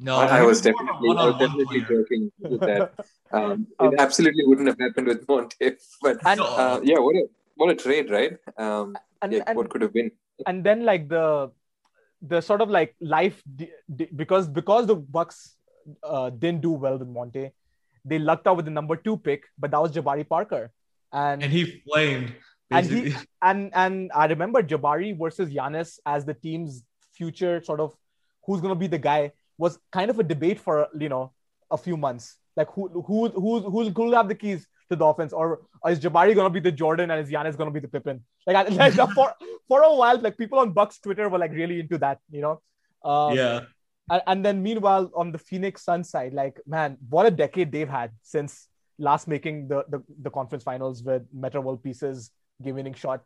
[0.00, 2.02] No, I, I was more of a definitely, I was definitely player.
[2.02, 2.92] joking with that.
[3.32, 7.24] Um, Um, it absolutely wouldn't have happened with Monta, but And- uh, yeah, what a
[7.56, 8.36] what a trade, right?
[8.56, 10.10] Um, and, yeah, and, what could have been?
[10.46, 11.50] and then like the
[12.22, 15.56] the sort of like life di- di- because because the Bucks
[16.02, 17.50] uh, didn't do well with Monta,
[18.04, 20.70] they lucked out with the number two pick, but that was Jabari Parker,
[21.12, 22.34] and and he flamed.
[22.70, 26.82] And he- and and I remember Jabari versus Giannis as the team's
[27.12, 27.94] future sort of
[28.46, 31.32] who's gonna be the guy was kind of a debate for you know
[31.70, 32.36] a few months.
[32.56, 36.00] Like who who who who's who'll have the keys to the offense, or, or is
[36.00, 38.22] Jabari gonna be the Jordan and is Giannis gonna be the Pippin?
[38.46, 38.62] Like, I,
[38.94, 39.34] like for
[39.68, 42.60] for a while, like people on Bucks Twitter were like really into that, you know.
[43.04, 43.60] Um, yeah.
[44.10, 47.88] And, and then meanwhile, on the Phoenix Sun side, like man, what a decade they've
[47.88, 48.68] had since
[48.98, 52.30] last making the the, the conference finals with Metta World Peace's
[52.62, 53.22] game winning shot.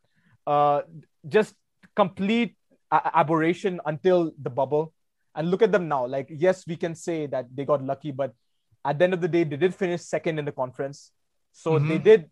[0.46, 0.82] Uh,
[1.28, 1.54] just
[1.94, 2.56] complete
[2.90, 4.92] aberration until the bubble.
[5.34, 6.06] And look at them now.
[6.06, 8.34] Like, yes, we can say that they got lucky, but
[8.84, 11.12] at the end of the day, they did finish second in the conference.
[11.52, 11.88] So mm-hmm.
[11.88, 12.30] they did.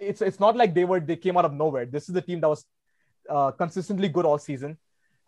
[0.00, 1.84] It's it's not like they were they came out of nowhere.
[1.84, 2.64] This is the team that was
[3.28, 4.78] uh, consistently good all season,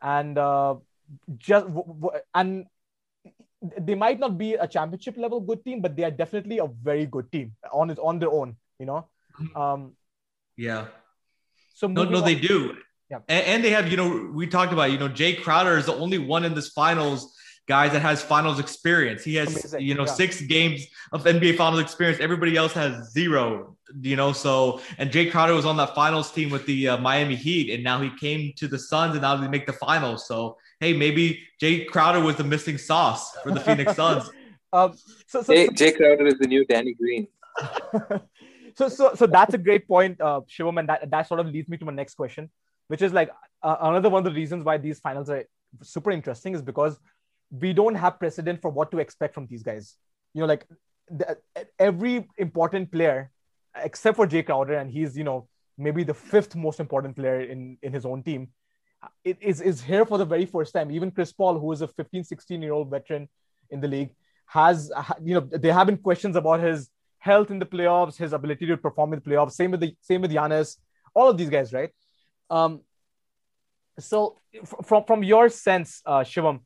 [0.01, 0.77] and uh,
[1.37, 1.67] just
[2.35, 2.67] and
[3.79, 7.05] they might not be a championship level good team, but they are definitely a very
[7.05, 8.57] good team on on their own.
[8.79, 9.09] You know.
[9.39, 9.57] Mm-hmm.
[9.57, 9.93] Um,
[10.57, 10.87] yeah.
[11.75, 12.77] So no, no, on, they do.
[13.11, 13.19] Yeah.
[13.29, 15.95] And, and, they have, you know, we talked about, you know, Jae Crowder is the
[15.95, 17.35] only one in this finals
[17.71, 19.23] guys that has finals experience.
[19.23, 19.83] He has, Amazing.
[19.83, 20.13] you know, yeah.
[20.13, 22.21] six games of NBA finals experience.
[22.21, 24.33] Everybody else has zero, you know.
[24.33, 27.85] So, and Jae Crowder was on that finals team with the uh, Miami Heat, and
[27.85, 30.27] now he came to the Suns, and now they make the finals.
[30.27, 34.29] So, hey, maybe Jae Crowder was the missing sauce for the Phoenix Suns.
[34.73, 34.95] um,
[35.29, 37.29] so, so, hey, Jae Crowder is the new Danny Green.
[38.77, 41.69] so, so, so that's a great point, uh, Shivam, and that, that sort of leads
[41.69, 42.51] me to my next question
[42.91, 43.31] which is like
[43.63, 45.45] uh, another one of the reasons why these finals are
[45.81, 46.99] super interesting is because
[47.53, 49.95] we don't have precedent for what to expect from these guys.
[50.35, 50.67] You know, like
[51.09, 51.37] the,
[51.79, 53.31] every important player,
[53.77, 55.47] except for Jae Crowder, and he's you know
[55.79, 58.49] maybe the fifth most important player in in his own team,
[59.23, 60.91] it is is here for the very first time.
[60.91, 63.29] Even Chris Paul, who is a 15, 16 year old veteran
[63.71, 64.11] in the league,
[64.47, 64.91] has
[65.23, 68.77] you know there have been questions about his health in the playoffs, his ability to
[68.77, 69.53] perform in the playoffs.
[69.53, 70.79] Same with the same with Giannis,
[71.15, 71.91] all of these guys, right?
[72.51, 72.81] Um,
[73.99, 74.37] so,
[74.85, 76.61] from from your sense, uh, Shivam,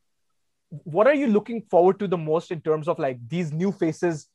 [0.70, 4.28] what are you looking forward to the most in terms of like these new faces?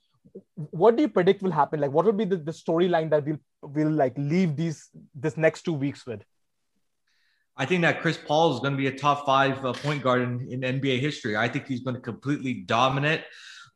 [0.56, 1.80] What do you predict will happen?
[1.80, 5.64] Like, what will be the, the storyline that we'll will like leave these this next
[5.64, 6.24] two weeks with?
[7.58, 10.22] I think that Chris Paul is going to be a top five uh, point guard
[10.22, 11.36] in, in NBA history.
[11.36, 13.24] I think he's going to completely dominate.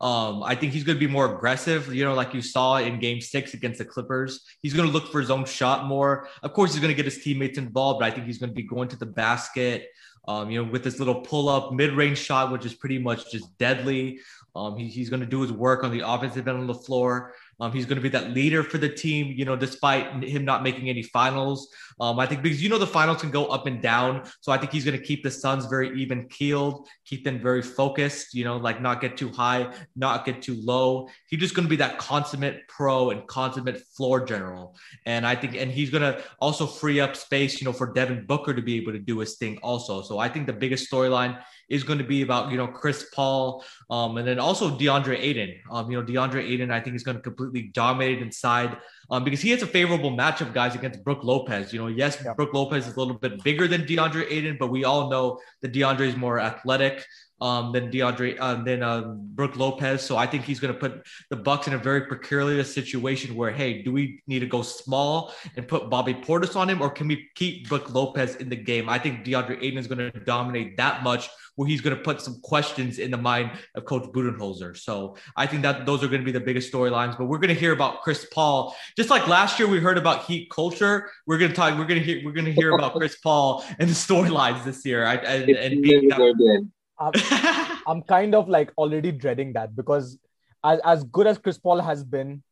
[0.03, 2.99] Um, I think he's going to be more aggressive, you know, like you saw in
[2.99, 4.45] game six against the Clippers.
[4.61, 6.27] He's going to look for his own shot more.
[6.41, 8.53] Of course, he's going to get his teammates involved, but I think he's going to
[8.55, 9.87] be going to the basket,
[10.27, 13.31] um, you know, with this little pull up mid range shot, which is pretty much
[13.31, 14.19] just deadly.
[14.57, 17.33] Um, he, he's going to do his work on the offensive end of the floor.
[17.61, 20.63] Um, he's going to be that leader for the team, you know, despite him not
[20.63, 21.69] making any finals.
[22.03, 24.57] Um, I think because you know the finals can go up and down, so I
[24.57, 28.33] think he's going to keep the Suns very even keeled, keep them very focused.
[28.33, 31.07] You know, like not get too high, not get too low.
[31.29, 34.75] He's just going to be that consummate pro and consummate floor general.
[35.05, 38.25] And I think, and he's going to also free up space, you know, for Devin
[38.25, 40.01] Booker to be able to do his thing also.
[40.01, 43.63] So I think the biggest storyline is going to be about you know Chris Paul,
[43.89, 45.55] um, and then also DeAndre Ayton.
[45.71, 48.77] Um, you know DeAndre Ayton, I think is going to completely dominate inside
[49.13, 51.71] um, because he has a favorable matchup, guys, against Brook Lopez.
[51.71, 52.33] You know, yes, yeah.
[52.33, 55.71] Brook Lopez is a little bit bigger than DeAndre Ayton, but we all know that
[55.71, 57.05] DeAndre is more athletic
[57.41, 60.01] um, than DeAndre um, than um, Brook Lopez.
[60.01, 63.51] So I think he's going to put the Bucks in a very precarious situation where,
[63.51, 67.07] hey, do we need to go small and put Bobby Portis on him, or can
[67.07, 68.89] we keep Brook Lopez in the game?
[68.89, 72.19] I think DeAndre Ayton is going to dominate that much, where he's going to put
[72.19, 74.75] some questions in the mind of Coach Budenholzer.
[74.75, 77.15] So I think that those are going to be the biggest storylines.
[77.15, 80.23] But we're going to hear about Chris Paul, just like last year we heard about
[80.23, 81.11] Heat culture.
[81.27, 81.77] We're going to talk.
[81.77, 82.21] We're going to hear.
[82.25, 85.05] We're going to hear about Chris Paul and the storylines this year.
[85.05, 86.67] I, and, and being that,
[86.99, 87.13] I'm,
[87.87, 90.17] I'm kind of like already dreading that because
[90.63, 92.43] as, as good as Chris Paul has been,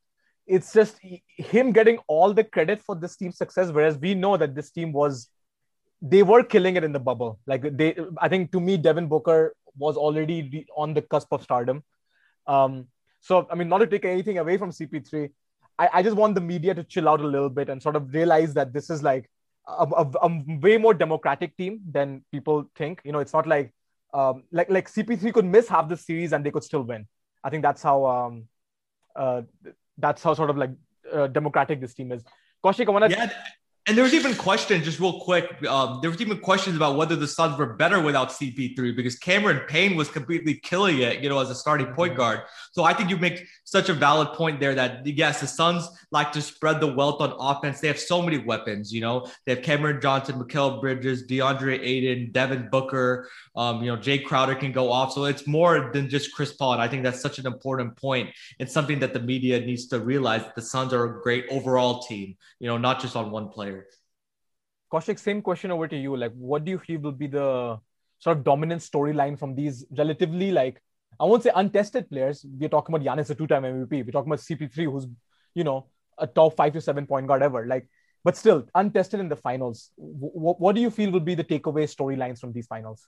[0.47, 0.97] it's just
[1.38, 3.71] him getting all the credit for this team's success.
[3.71, 5.30] Whereas we know that this team was,
[6.01, 7.39] they were killing it in the bubble.
[7.45, 11.84] Like they, I think to me, Devin Booker was already on the cusp of stardom.
[12.47, 12.88] Um,
[13.21, 15.30] so, I mean, not to take anything away from CP3,
[15.77, 18.13] I, I just want the media to chill out a little bit and sort of
[18.13, 19.30] realize that this is like
[19.67, 23.01] a, a, a way more democratic team than people think.
[23.06, 23.73] You know, it's not like
[24.13, 27.08] um, like like CP3 could miss half the series and they could still win.
[27.43, 28.47] I think that's how um,
[29.15, 29.41] uh,
[29.97, 30.71] that's how sort of like
[31.12, 32.24] uh, democratic this team is.
[32.63, 33.12] Kaushik, I want to.
[33.12, 33.32] Yeah,
[33.88, 35.65] and there was even questions, just real quick.
[35.67, 39.62] Um, there was even questions about whether the Suns were better without CP3 because Cameron
[39.67, 42.20] Payne was completely killing it, you know, as a starting point mm-hmm.
[42.20, 42.41] guard.
[42.74, 46.32] So I think you make such a valid point there that yes, the Suns like
[46.34, 47.80] to spread the wealth on offense.
[47.80, 49.28] They have so many weapons, you know.
[49.46, 53.30] They have Cameron Johnson, Mikal Bridges, DeAndre Ayton, Devin Booker.
[53.56, 55.12] Um, you know, Jae Crowder can go off.
[55.13, 56.74] So it's more than just Chris Paul.
[56.74, 58.30] And I think that's such an important point.
[58.60, 62.04] It's something that the media needs to realize that the Suns are a great overall
[62.04, 63.81] team, you know, not just on one player.
[64.91, 66.17] Kaushik, same question over to you.
[66.17, 67.80] Like, what do you feel will be the
[68.19, 70.82] sort of dominant storyline from these relatively like
[71.19, 72.45] I won't say untested players.
[72.47, 74.06] We're talking about Giannis, a two-time MVP.
[74.06, 75.08] We're talking about CP3, who's
[75.54, 77.65] you know a top five to seven point guard ever.
[77.65, 77.88] Like,
[78.23, 79.91] but still untested in the finals.
[79.97, 83.08] W- what do you feel will be the takeaway storylines from these finals?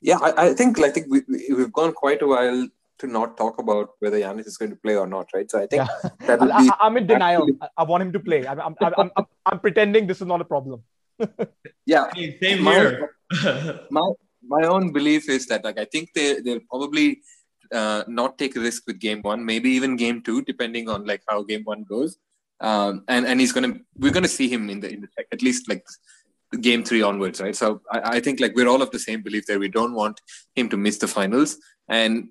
[0.00, 2.68] Yeah, I, I think I think we, we've gone quite a while
[3.00, 5.50] to not talk about whether Giannis is going to play or not, right?
[5.50, 6.10] So I think yeah.
[6.26, 6.70] that would be.
[6.80, 7.42] I, am in denial.
[7.42, 7.68] Actually...
[7.76, 8.46] I, want him to play.
[8.46, 10.82] I'm, I'm, I'm, I'm, I'm pretending this is not a problem.
[11.86, 12.10] yeah,
[12.42, 13.16] same my, here.
[13.90, 17.20] my my own belief is that like I think they they'll probably
[17.72, 21.22] uh, not take a risk with game one, maybe even game two, depending on like
[21.28, 22.16] how game one goes.
[22.60, 25.68] Um, and and he's gonna we're gonna see him in the in the at least
[25.68, 25.84] like
[26.60, 27.54] game three onwards, right?
[27.54, 30.20] So I, I think like we're all of the same belief that we don't want
[30.54, 31.58] him to miss the finals.
[31.88, 32.30] And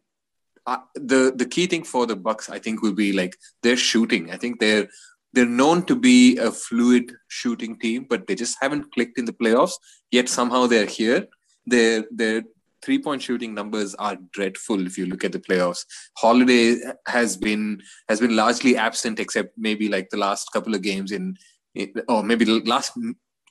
[0.95, 4.32] the the key thing for the Bucks, I think, will be like their shooting.
[4.32, 4.88] I think they're
[5.34, 9.34] they're known to be a fluid shooting team, but they just haven't clicked in the
[9.34, 9.73] playoffs.
[10.12, 11.27] Yet somehow they're here.
[11.65, 12.43] Their their
[12.82, 15.86] three point shooting numbers are dreadful if you look at the playoffs.
[16.17, 16.77] Holiday
[17.08, 21.36] has been has been largely absent, except maybe like the last couple of games in,
[21.75, 22.93] in or maybe the last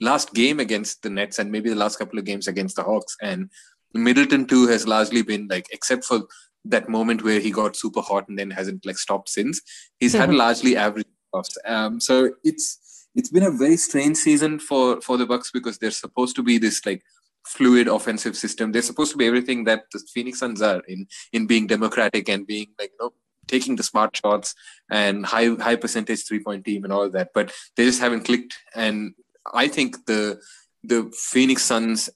[0.00, 3.16] last game against the Nets and maybe the last couple of games against the Hawks.
[3.20, 3.50] And
[3.94, 6.22] Middleton too has largely been like, except for
[6.68, 9.60] that moment where he got super hot and then hasn't like stopped since.
[9.98, 10.20] He's mm-hmm.
[10.20, 11.56] had largely average offs.
[11.64, 15.90] Um, so it's it's been a very strange season for for the Bucks because they're
[15.90, 17.02] supposed to be this like
[17.46, 18.72] fluid offensive system.
[18.72, 22.46] They're supposed to be everything that the Phoenix Suns are in in being democratic and
[22.46, 23.12] being like you know
[23.46, 24.54] taking the smart shots
[24.90, 27.30] and high high percentage three point team and all that.
[27.34, 28.58] But they just haven't clicked.
[28.74, 29.14] And
[29.52, 30.40] I think the
[30.84, 32.10] the Phoenix Suns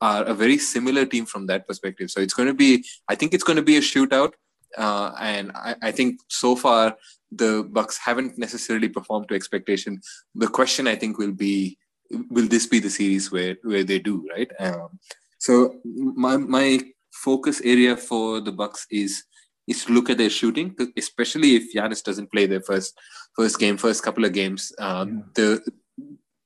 [0.00, 2.10] are a very similar team from that perspective.
[2.10, 4.32] So it's going to be, I think it's going to be a shootout.
[4.76, 6.96] Uh, and I, I, think so far
[7.30, 10.00] the Bucks haven't necessarily performed to expectation.
[10.34, 11.78] The question I think will be,
[12.10, 14.50] will this be the series where where they do right?
[14.60, 14.98] Um,
[15.38, 16.80] so my my
[17.10, 19.24] focus area for the Bucks is
[19.66, 22.98] is to look at their shooting, especially if Giannis doesn't play their first
[23.34, 24.72] first game, first couple of games.
[24.78, 25.22] Um, yeah.
[25.34, 25.72] The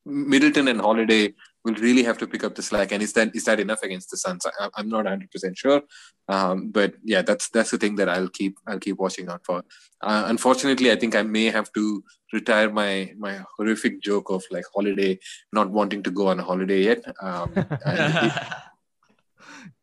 [0.07, 2.93] Middleton and Holiday will really have to pick up the slack.
[2.93, 4.47] And is that is that enough against the Suns?
[4.47, 5.83] I, am not 100 percent sure,
[6.29, 9.63] um, but yeah, that's that's the thing that I'll keep I'll keep watching out for.
[10.03, 14.65] Uh, unfortunately, I think I may have to retire my my horrific joke of like
[14.75, 15.19] holiday
[15.53, 17.05] not wanting to go on a holiday yet.
[17.21, 17.53] Um,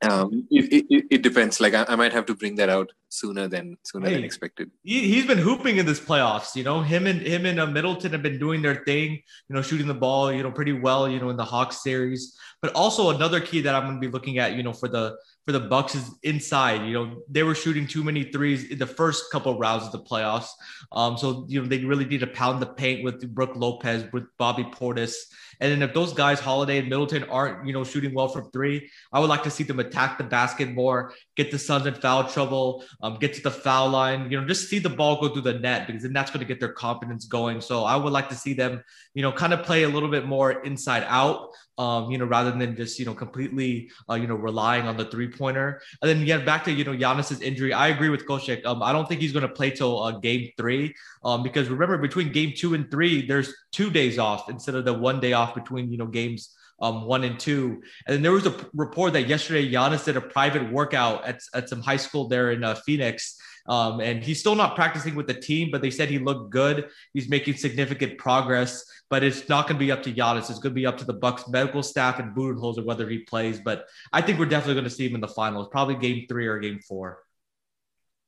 [0.03, 1.59] um, it, it, it, depends.
[1.59, 4.69] Like I, I, might have to bring that out sooner than sooner hey, than expected.
[4.83, 6.55] He, has been hooping in this playoffs.
[6.55, 9.21] You know, him and him and uh, Middleton have been doing their thing.
[9.49, 10.31] You know, shooting the ball.
[10.31, 11.09] You know, pretty well.
[11.09, 12.37] You know, in the Hawks series.
[12.61, 14.53] But also another key that I'm going to be looking at.
[14.53, 16.85] You know, for the for the Bucks is inside.
[16.85, 19.93] You know, they were shooting too many threes in the first couple of rounds of
[19.93, 20.49] the playoffs.
[20.91, 24.25] Um, so you know they really need to pound the paint with Brook Lopez, with
[24.37, 25.15] Bobby Portis,
[25.59, 28.89] and then if those guys, Holiday and Middleton, aren't you know shooting well from three,
[29.11, 32.27] I would like to see them attack the basket more, get the Suns in foul
[32.27, 34.31] trouble, um, get to the foul line.
[34.31, 36.47] You know, just see the ball go through the net because then that's going to
[36.47, 37.61] get their confidence going.
[37.61, 40.25] So I would like to see them, you know, kind of play a little bit
[40.25, 44.35] more inside out um, you know, rather than just, you know, completely, uh, you know,
[44.35, 45.81] relying on the three pointer.
[46.01, 47.71] And then get back to, you know, Giannis's injury.
[47.71, 48.65] I agree with Kaushik.
[48.65, 51.97] Um, I don't think he's going to play till uh, game three um, because remember,
[51.97, 55.46] between game two and three, there's two days off instead of the one day off
[55.55, 57.81] between, you know, games um, one and two.
[58.05, 61.69] And then there was a report that yesterday Giannis did a private workout at, at
[61.69, 63.39] some high school there in uh, Phoenix.
[63.67, 66.89] Um, and he's still not practicing with the team, but they said he looked good.
[67.13, 70.49] He's making significant progress but it's not going to be up to Giannis.
[70.49, 73.59] It's going to be up to the Bucks medical staff and Budenholzer whether he plays.
[73.59, 76.47] But I think we're definitely going to see him in the finals, probably game three
[76.47, 77.19] or game four.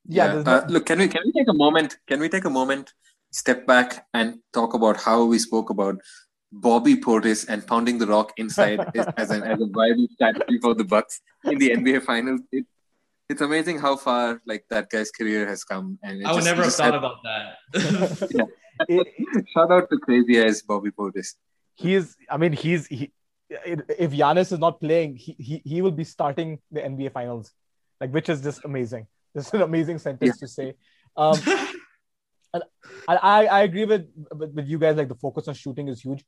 [0.08, 0.36] Yeah.
[0.36, 0.40] yeah.
[0.42, 1.98] Uh, look, can we can we take a moment?
[2.08, 2.94] Can we take a moment,
[3.32, 6.02] step back, and talk about how we spoke about
[6.52, 8.80] Bobby Portis and pounding the rock inside
[9.18, 12.42] as an as a viable strategy for the Bucks in the NBA Finals?
[12.52, 12.66] It,
[13.30, 16.00] it's amazing how far like that guy's career has come.
[16.02, 18.30] And I would just, never have thought had, about that.
[18.90, 19.04] yeah.
[19.54, 21.36] Shout out to crazy eyes Bobby Portis.
[21.76, 23.12] He's, I mean, he's he,
[23.50, 27.54] if Giannis is not playing, he, he he will be starting the NBA Finals,
[28.02, 29.08] like which is just amazing.
[29.36, 30.40] This is an amazing sentence yeah.
[30.40, 30.74] to say.
[31.16, 31.38] Um,
[32.54, 32.64] and
[33.08, 34.98] I, I agree with, with, you guys.
[34.98, 36.24] Like the focus on shooting is huge.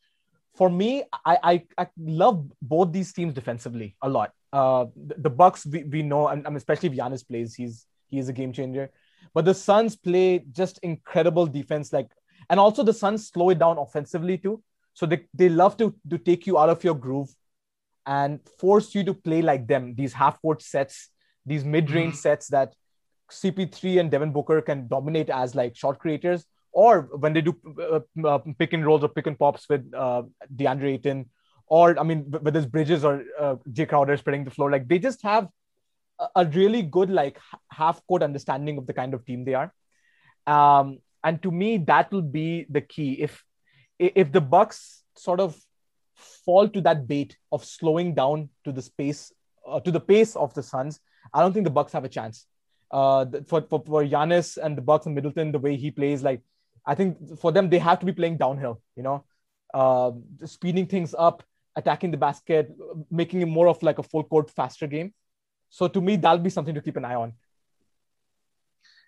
[0.55, 4.33] For me, I, I, I love both these teams defensively a lot.
[4.51, 8.19] Uh, the, the Bucks we, we know, and, and especially if Giannis plays, he's he
[8.19, 8.91] is a game changer.
[9.33, 11.93] But the Suns play just incredible defense.
[11.93, 12.09] Like
[12.49, 14.61] and also the Suns slow it down offensively too.
[14.93, 17.33] So they, they love to, to take you out of your groove
[18.05, 21.09] and force you to play like them, these half court sets,
[21.45, 22.19] these mid range mm-hmm.
[22.19, 22.73] sets that
[23.31, 27.99] CP3 and Devin Booker can dominate as like shot creators, or when they do uh,
[28.27, 30.23] uh, pick and rolls or pick and pops with uh,
[30.55, 31.29] DeAndre Ayton,
[31.67, 34.99] or I mean, whether it's Bridges or uh, Jae Crowder spreading the floor, like they
[34.99, 35.47] just have
[36.35, 37.39] a really good like
[37.71, 39.73] half court understanding of the kind of team they are.
[40.47, 43.13] Um, and to me, that will be the key.
[43.21, 43.43] If
[43.99, 45.55] if the Bucks sort of
[46.45, 49.31] fall to that bait of slowing down to the space
[49.67, 50.99] uh, to the pace of the Suns,
[51.33, 52.45] I don't think the Bucks have a chance.
[52.91, 56.41] Uh, for, for for Giannis and the Bucks and Middleton, the way he plays, like
[56.85, 58.81] I think for them they have to be playing downhill.
[58.95, 59.23] You know,
[59.73, 60.11] uh,
[60.45, 61.43] speeding things up,
[61.75, 62.75] attacking the basket,
[63.09, 65.13] making it more of like a full court faster game.
[65.69, 67.33] So to me, that'll be something to keep an eye on.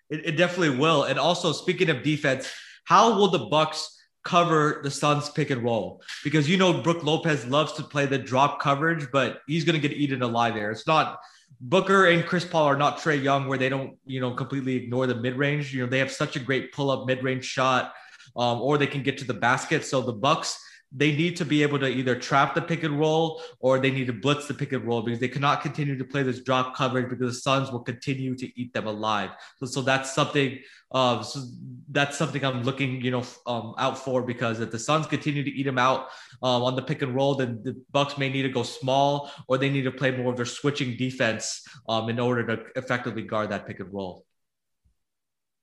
[0.08, 1.04] It, it definitely will.
[1.04, 2.50] And also, speaking of defense,
[2.84, 3.90] how will the Bucks
[4.22, 6.02] cover the Suns pick and roll?
[6.22, 9.88] Because you know Brook Lopez loves to play the drop coverage, but he's going to
[9.88, 10.70] get eaten alive there.
[10.70, 11.18] It's not
[11.60, 15.06] Booker and Chris Paul are not Trae Young, where they don't you know completely ignore
[15.06, 15.74] the mid range.
[15.74, 17.92] You know they have such a great pull up mid range shot,
[18.36, 19.84] um, or they can get to the basket.
[19.84, 20.58] So the Bucks
[20.96, 24.06] they need to be able to either trap the pick and roll or they need
[24.06, 27.10] to blitz the pick and roll because they cannot continue to play this drop coverage
[27.10, 29.30] because the Suns will continue to eat them alive.
[29.58, 30.60] So, so that's something.
[30.92, 31.40] Uh, so
[31.90, 35.50] that's something I'm looking, you know, um, out for because if the Suns continue to
[35.50, 38.48] eat them out um, on the pick and roll, then the Bucks may need to
[38.48, 42.46] go small or they need to play more of their switching defense um, in order
[42.46, 44.24] to effectively guard that pick and roll.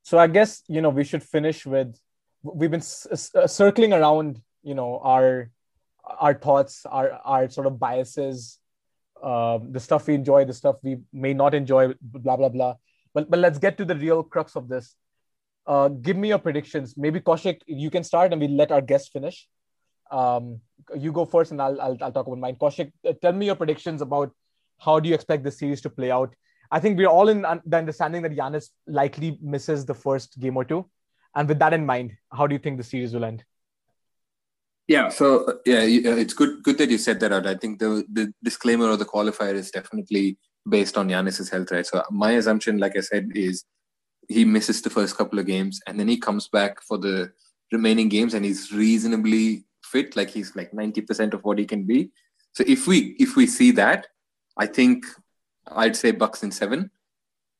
[0.04, 1.98] So I guess you know we should finish with
[2.44, 3.16] we've been c-
[3.46, 5.50] circling around you know our
[6.20, 8.60] our thoughts our our sort of biases
[9.24, 12.76] um, the stuff we enjoy the stuff we may not enjoy blah blah blah.
[13.14, 14.96] But but let's get to the real crux of this.
[15.68, 16.96] Uh, give me your predictions.
[16.98, 19.48] Maybe Kaushik you can start and we let our guest finish.
[20.12, 20.60] Um,
[20.98, 22.56] you go first and I'll, I'll, I'll talk about mine.
[22.56, 24.32] Kaushik uh, tell me your predictions about
[24.80, 26.34] how do you expect the series to play out?
[26.72, 30.66] I think we're all in the understanding that Giannis likely misses the first game or
[30.66, 30.90] two.
[31.36, 33.44] And with that in mind how do you think the series will end
[34.88, 37.48] yeah, so uh, yeah, uh, it's good good that you said that out.
[37.48, 40.38] I think the the disclaimer or the qualifier is definitely
[40.70, 41.86] based on Giannis's health, right?
[41.86, 43.64] So my assumption, like I said, is
[44.28, 47.32] he misses the first couple of games and then he comes back for the
[47.72, 51.86] remaining games and he's reasonably fit, like he's like ninety percent of what he can
[51.86, 52.12] be.
[52.54, 54.08] So if we if we see that,
[54.58, 55.06] I think
[55.68, 56.92] I'd say Bucks in seven.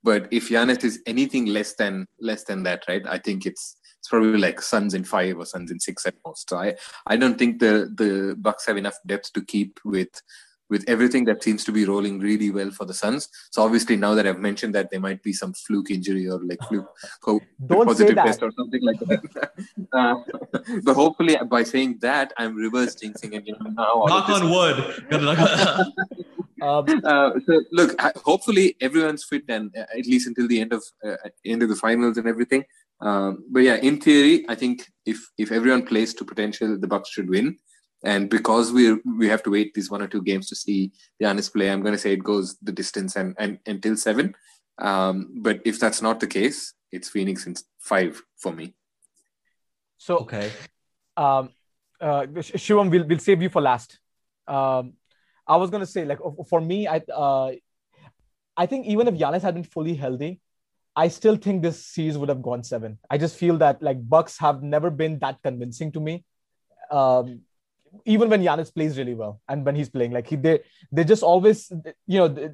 [0.04, 3.04] But if Giannis is anything less than less than that, right?
[3.08, 6.52] I think it's it's probably like Suns in five or Suns in six at most.
[6.52, 6.76] I,
[7.06, 10.24] I don't think the the Bucks have enough depth to keep with
[10.72, 13.30] with everything that seems to be rolling really well for the Suns.
[13.52, 16.60] So obviously now that I've mentioned that there might be some fluke injury or like
[16.68, 16.90] fluke
[17.68, 19.52] positive test or something like that.
[19.94, 20.16] uh,
[20.84, 25.06] but hopefully by saying that I'm reverse jinxing and you know now knock on wood.
[26.62, 30.84] Um, uh, so look, hopefully everyone's fit and uh, at least until the end of
[31.04, 32.64] uh, end of the finals and everything.
[33.02, 37.10] Um, but yeah, in theory, I think if if everyone plays to potential, the Bucks
[37.10, 37.58] should win.
[38.04, 40.92] And because we we have to wait these one or two games to see
[41.22, 44.36] Giannis play, I'm going to say it goes the distance and, and until seven.
[44.80, 48.74] Um, but if that's not the case, it's Phoenix in five for me.
[49.98, 50.52] So okay,
[51.18, 51.50] um,
[52.00, 52.26] uh,
[52.64, 54.00] Shivam, we'll we'll save you for last.
[54.48, 54.94] Um,
[55.48, 57.52] I was going to say like for me, I uh,
[58.58, 60.40] I think even if Giannis had been fully healthy,
[60.96, 62.98] I still think this series would have gone seven.
[63.10, 66.26] I just feel that like Bucks have never been that convincing to me.
[66.90, 67.42] Um,
[68.06, 70.60] even when Giannis plays really well and when he's playing, like he they
[70.92, 71.72] they just always
[72.08, 72.50] you know they,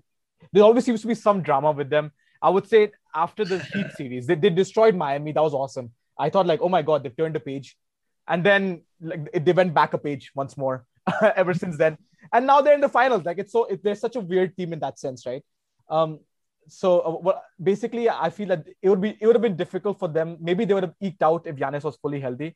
[0.52, 2.12] there always seems to be some drama with them.
[2.42, 5.32] I would say after the Heat series, they, they destroyed Miami.
[5.32, 5.92] That was awesome.
[6.20, 7.76] I thought like, oh my god, they've turned a page,
[8.28, 10.86] and then like they went back a page once more
[11.36, 11.98] ever since then.
[12.32, 13.26] And now they're in the finals.
[13.26, 15.44] Like it's so it, they're such a weird team in that sense, right?
[15.90, 16.20] Um,
[16.68, 20.08] so uh, basically, I feel that it would be it would have been difficult for
[20.08, 20.38] them.
[20.40, 22.56] Maybe they would have eked out if Giannis was fully healthy.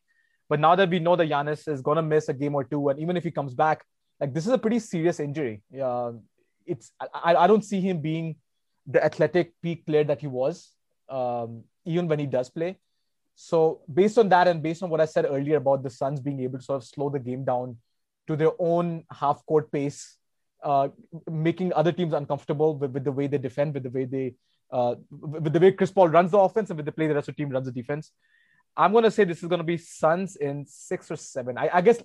[0.49, 2.99] But now that we know that Giannis is gonna miss a game or two, and
[2.99, 3.83] even if he comes back,
[4.19, 5.61] like this is a pretty serious injury.
[5.81, 6.13] Uh,
[6.65, 8.35] it's I, I don't see him being
[8.85, 10.71] the athletic peak player that he was,
[11.09, 12.77] um, even when he does play.
[13.35, 16.41] So based on that, and based on what I said earlier about the Suns being
[16.41, 17.77] able to sort of slow the game down
[18.27, 20.17] to their own half court pace
[20.63, 20.89] uh,
[21.29, 24.35] making other teams uncomfortable with, with the way they defend, with the way they,
[24.71, 27.29] uh, with the way Chris Paul runs the offense, and with the play the rest
[27.29, 28.11] of the team runs the defense.
[28.77, 31.57] I'm to say this is to be Suns in six or seven.
[31.57, 32.01] I, I guess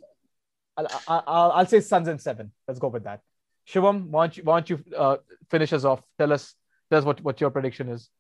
[0.77, 2.53] I'll, I'll, I'll, say Suns in seven.
[2.67, 3.21] Let's go with that.
[3.69, 5.17] Shivam, why don't you, why don't you uh,
[5.51, 6.03] finish us off?
[6.19, 6.55] Tell us,
[6.91, 8.11] tell us what, what your prediction is.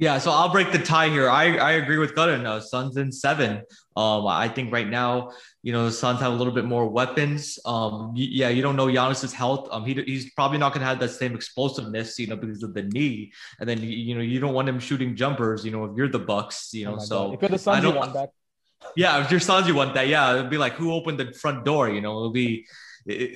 [0.00, 1.28] Yeah, so I'll break the tie here.
[1.28, 2.16] I, I agree with.
[2.16, 3.62] Uh, Suns in seven.
[3.96, 5.32] Um, I think right now,
[5.62, 7.58] you know, the Suns have a little bit more weapons.
[7.66, 9.68] Um, yeah, you don't know Giannis's health.
[9.70, 12.72] Um, he, he's probably not going to have that same explosiveness, you know, because of
[12.72, 13.30] the knee.
[13.58, 15.66] And then you know, you don't want him shooting jumpers.
[15.66, 17.34] You know, if you're the Bucks, you know, oh so God.
[17.34, 18.30] if you're the Suns, you want that.
[18.96, 20.08] Yeah, if you're Suns, you want that.
[20.08, 21.90] Yeah, it'd be like who opened the front door.
[21.90, 22.66] You know, it'll be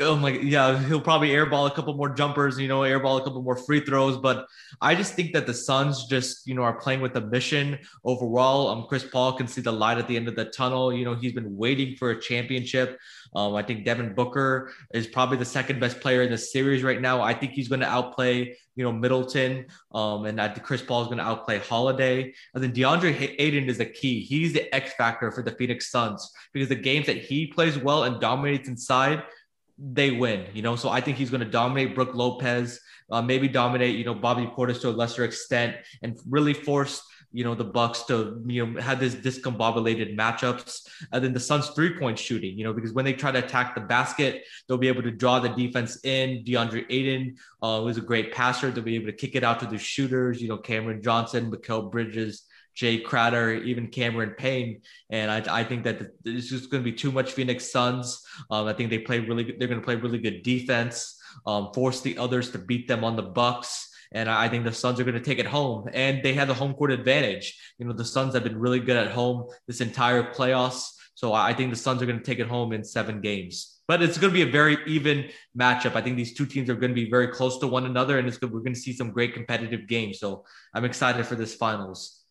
[0.00, 3.42] oh my yeah he'll probably airball a couple more jumpers you know airball a couple
[3.42, 4.46] more free throws but
[4.80, 8.68] i just think that the suns just you know are playing with a mission overall
[8.68, 11.14] um chris paul can see the light at the end of the tunnel you know
[11.14, 12.98] he's been waiting for a championship
[13.34, 17.00] um, I think Devin Booker is probably the second best player in the series right
[17.00, 17.20] now.
[17.20, 19.66] I think he's going to outplay, you know, Middleton.
[19.92, 22.32] Um, and think Chris Paul is going to outplay Holiday.
[22.54, 24.20] And then DeAndre Ayton is the key.
[24.20, 28.04] He's the X factor for the Phoenix Suns because the games that he plays well
[28.04, 29.24] and dominates inside,
[29.78, 30.76] they win, you know.
[30.76, 34.46] So I think he's going to dominate Brook Lopez, uh, maybe dominate, you know, Bobby
[34.46, 37.02] Portis to a lesser extent, and really force
[37.34, 41.68] you know the Bucks to you know have this discombobulated matchups, and then the Suns
[41.70, 42.56] three point shooting.
[42.56, 45.40] You know because when they try to attack the basket, they'll be able to draw
[45.40, 46.44] the defense in.
[46.44, 48.70] DeAndre Ayton uh, was a great passer.
[48.70, 50.40] They'll be able to kick it out to the shooters.
[50.40, 52.44] You know Cameron Johnson, Mikal Bridges.
[52.76, 56.96] Jae Crowder, even Cameron Payne, and I, I think that it's just going to be
[56.96, 58.22] too much Phoenix Suns.
[58.50, 59.44] Um, I think they play really.
[59.44, 59.56] Good.
[59.58, 63.16] They're going to play really good defense, um, force the others to beat them on
[63.16, 63.90] the Bucks.
[64.12, 65.88] And I think the Suns are going to take it home.
[65.92, 67.58] And they have the home court advantage.
[67.78, 70.88] You know, the Suns have been really good at home this entire playoffs.
[71.14, 73.80] So I think the Suns are going to take it home in seven games.
[73.86, 75.94] But it's going to be a very even matchup.
[75.94, 78.26] I think these two teams are going to be very close to one another, and
[78.26, 78.50] it's good.
[78.50, 80.20] We're going to see some great competitive games.
[80.20, 82.23] So I'm excited for this finals.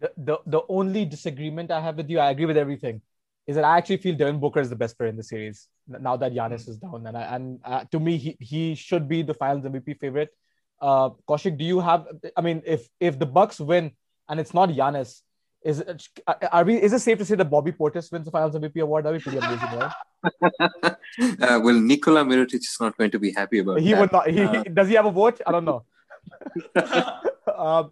[0.00, 3.00] The, the, the only disagreement I have with you, I agree with everything,
[3.46, 6.16] is that I actually feel Devin Booker is the best player in the series now
[6.16, 7.06] that Giannis is down.
[7.06, 10.30] And I, and uh, to me, he, he should be the Finals MVP favorite
[10.80, 12.06] uh, Kaushik, do you have?
[12.36, 13.92] I mean, if if the Bucks win
[14.28, 15.22] and it's not Giannis,
[15.64, 16.08] is it,
[16.52, 16.80] are we?
[16.80, 19.04] Is it safe to say that Bobby Portis wins the Finals MVP award?
[19.04, 19.92] That'd be pretty amazing, right?
[21.42, 23.80] uh, well, Nikola Mirotic is not going to be happy about.
[23.80, 24.00] He that.
[24.00, 24.28] would not.
[24.28, 25.40] He, uh, does he have a vote?
[25.46, 25.84] I don't know.
[27.56, 27.90] um,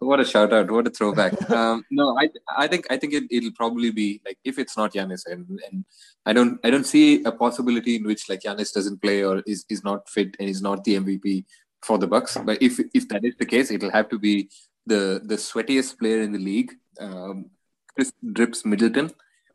[0.00, 0.70] what a shout out!
[0.70, 1.50] What a throwback!
[1.50, 4.92] um, no, I I think I think it, it'll probably be like if it's not
[4.92, 5.84] Giannis, and, and
[6.24, 9.64] I don't I don't see a possibility in which like Giannis doesn't play or is,
[9.68, 11.44] is not fit and is not the MVP
[11.82, 12.36] for the Bucks.
[12.44, 14.48] But if if that is the case, it'll have to be
[14.86, 17.50] the the sweatiest player in the league, um,
[17.94, 19.10] Khris Drips Middleton,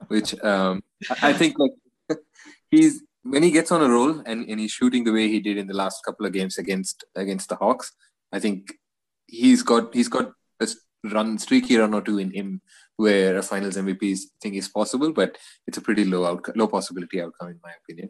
[0.07, 0.83] which um,
[1.21, 1.71] I think like
[2.71, 5.57] he's when he gets on a roll and, and he's shooting the way he did
[5.57, 7.93] in the last couple of games against against the Hawks,
[8.31, 8.73] I think
[9.27, 10.67] he's got he's got a
[11.05, 12.61] run streaky run or two in him
[12.97, 17.21] where a Finals MVP thing is possible, but it's a pretty low outcome, low possibility
[17.21, 18.09] outcome in my opinion.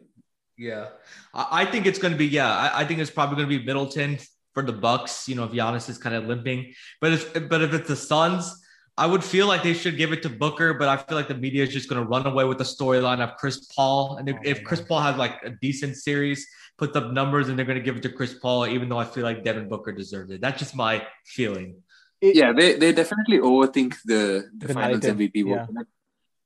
[0.58, 0.88] Yeah,
[1.34, 2.26] I think it's going to be.
[2.26, 4.18] Yeah, I think it's probably going to be Middleton
[4.52, 5.28] for the Bucks.
[5.28, 8.62] You know, if Giannis is kind of limping, but if but if it's the Suns,
[8.98, 10.74] I would feel like they should give it to Booker.
[10.74, 13.20] But I feel like the media is just going to run away with the storyline
[13.20, 14.18] of Chris Paul.
[14.18, 16.46] And if, if Chris Paul has like a decent series,
[16.82, 19.04] puts up numbers, and they're going to give it to Chris Paul, even though I
[19.04, 20.40] feel like Devin Booker deserves it.
[20.40, 21.76] That's just my feeling.
[22.20, 25.36] yeah, they, they definitely overthink the the, the finals MVP.
[25.46, 25.66] Yeah.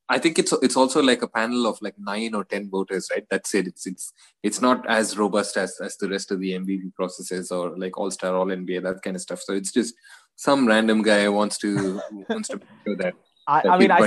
[0.08, 3.26] I think it's it's also like a panel of like nine or ten voters, right?
[3.30, 3.66] That's it.
[3.66, 4.12] It's it's
[4.42, 8.10] it's not as robust as as the rest of the MVP processes or like All
[8.10, 9.40] Star, All NBA, that kind of stuff.
[9.40, 9.94] So it's just
[10.36, 13.14] some random guy wants to wants to show that.
[13.48, 14.00] I, that I mean, I,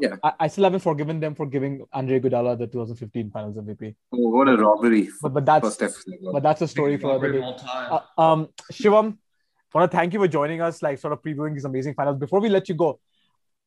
[0.00, 3.94] yeah, I, I, still haven't forgiven them for giving Andre Iguodala the 2015 Finals MVP.
[4.12, 5.08] Oh, what a robbery!
[5.20, 5.78] But, but that's
[6.32, 7.40] but that's a story for other day.
[7.40, 9.18] Uh, um, Shivam,
[9.74, 12.18] I want to thank you for joining us, like sort of previewing these amazing finals.
[12.18, 13.00] Before we let you go,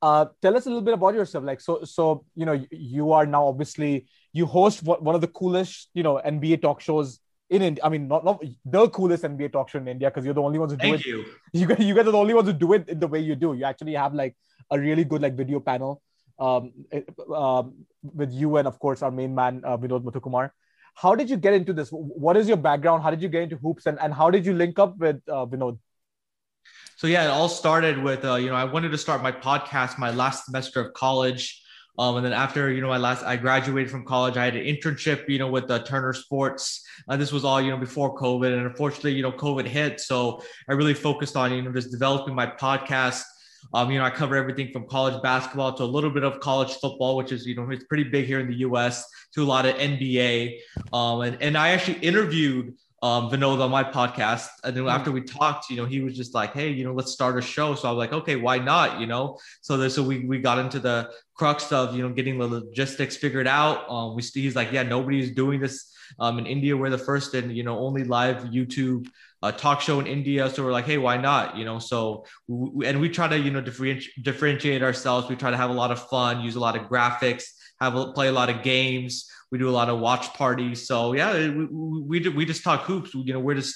[0.01, 1.43] uh, tell us a little bit about yourself.
[1.43, 5.89] Like, so, so you know, you are now obviously you host one of the coolest,
[5.93, 7.19] you know, NBA talk shows
[7.49, 7.83] in India.
[7.83, 10.59] I mean, not not the coolest NBA talk show in India because you're the only
[10.59, 11.05] ones who do Thank it.
[11.07, 11.25] You.
[11.53, 13.35] you guys, you guys are the only ones who do it in the way you
[13.35, 13.53] do.
[13.53, 14.35] You actually have like
[14.69, 16.01] a really good like video panel
[16.39, 16.71] um,
[17.33, 17.73] um,
[18.13, 20.51] with you and of course our main man uh, Vinod Muthukumar.
[20.95, 21.89] How did you get into this?
[21.89, 23.03] What is your background?
[23.03, 25.45] How did you get into hoops and, and how did you link up with uh,
[25.45, 25.77] Vinod?
[26.97, 29.97] So yeah, it all started with uh, you know I wanted to start my podcast
[29.97, 31.61] my last semester of college.
[31.97, 34.65] Um, and then after you know my last I graduated from college, I had an
[34.65, 36.85] internship you know with uh, Turner Sports.
[37.07, 40.73] This was all you know before COVID, and unfortunately you know COVID hit, so I
[40.73, 43.23] really focused on you know just developing my podcast.
[43.73, 46.73] Um, you know I cover everything from college basketball to a little bit of college
[46.75, 49.05] football, which is you know it's pretty big here in the U.S.
[49.33, 50.57] to a lot of NBA.
[50.93, 54.47] Um, and and I actually interviewed um, Vinod on my podcast.
[54.63, 57.11] And then after we talked, you know, he was just like, Hey, you know, let's
[57.11, 57.75] start a show.
[57.75, 58.99] So I was like, okay, why not?
[58.99, 62.39] You know, so there, so we, we got into the crux of, you know, getting
[62.39, 63.87] the logistics figured out.
[63.89, 66.75] Um, we, he's like, yeah, nobody's doing this um, in India.
[66.75, 69.07] We're the first and, you know, only live YouTube
[69.45, 70.49] uh, talk show in India.
[70.49, 71.55] So we're like, Hey, why not?
[71.55, 75.29] You know, so, we, and we try to, you know, differentiate, differentiate ourselves.
[75.29, 77.43] We try to have a lot of fun, use a lot of graphics,
[77.79, 79.29] have a, play a lot of games.
[79.51, 80.87] We do a lot of watch parties.
[80.87, 81.65] So yeah, we
[82.21, 83.13] we, we just talk hoops.
[83.13, 83.75] You know, we're just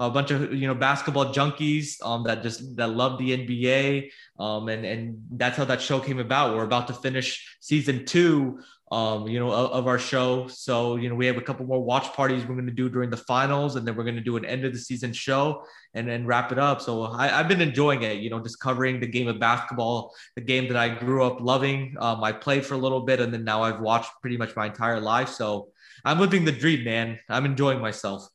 [0.00, 4.68] a bunch of you know basketball junkies um, that just that love the NBA, um,
[4.68, 6.56] and and that's how that show came about.
[6.56, 8.60] We're about to finish season two,
[8.90, 10.48] um, you know, of, of, our show.
[10.48, 13.08] So, you know, we have a couple more watch parties we're going to do during
[13.08, 15.64] the finals, and then we're going to do an end of the season show
[15.94, 16.80] and then wrap it up.
[16.80, 20.42] So I, have been enjoying it, you know, just covering the game of basketball, the
[20.42, 21.94] game that I grew up loving.
[22.00, 24.66] Um, I played for a little bit, and then now I've watched pretty much my
[24.66, 25.28] entire life.
[25.28, 25.68] So
[26.04, 27.20] I'm living the dream, man.
[27.28, 28.28] I'm enjoying myself.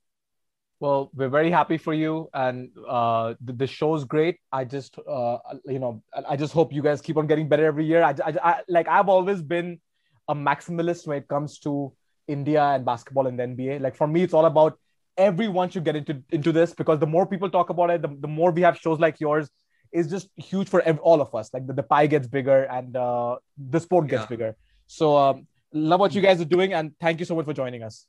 [0.79, 4.39] Well, we're very happy for you, and uh, the, the show's great.
[4.51, 7.85] I just, uh, you know, I just hope you guys keep on getting better every
[7.85, 8.03] year.
[8.03, 9.79] I, I, I like I've always been
[10.27, 11.93] a maximalist when it comes to
[12.27, 13.81] India and basketball and the NBA.
[13.81, 14.79] Like for me, it's all about
[15.17, 18.27] everyone should get into into this because the more people talk about it, the, the
[18.27, 19.49] more we have shows like yours
[19.91, 21.53] is just huge for every, all of us.
[21.53, 24.27] Like the, the pie gets bigger and uh, the sport gets yeah.
[24.27, 24.55] bigger.
[24.87, 27.83] So um, love what you guys are doing, and thank you so much for joining
[27.83, 28.05] us.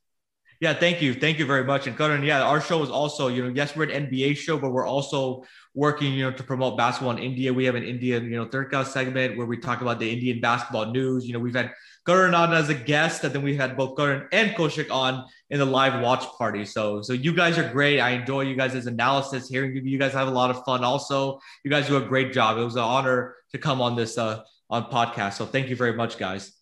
[0.60, 1.12] Yeah, thank you.
[1.12, 1.86] Thank you very much.
[1.86, 4.70] And Karan, yeah, our show is also, you know, yes, we're an NBA show, but
[4.70, 5.44] we're also
[5.74, 7.52] working, you know, to promote basketball in India.
[7.52, 10.40] We have an Indian, you know, third class segment where we talk about the Indian
[10.40, 11.26] basketball news.
[11.26, 11.72] You know, we've had
[12.06, 15.58] Karan on as a guest, and then we had both Karan and Kaushik on in
[15.58, 16.64] the live watch party.
[16.64, 18.00] So, so you guys are great.
[18.00, 20.84] I enjoy you guys' analysis, hearing you guys have a lot of fun.
[20.84, 22.58] Also, you guys do a great job.
[22.58, 25.34] It was an honor to come on this uh on podcast.
[25.34, 26.52] So thank you very much, guys.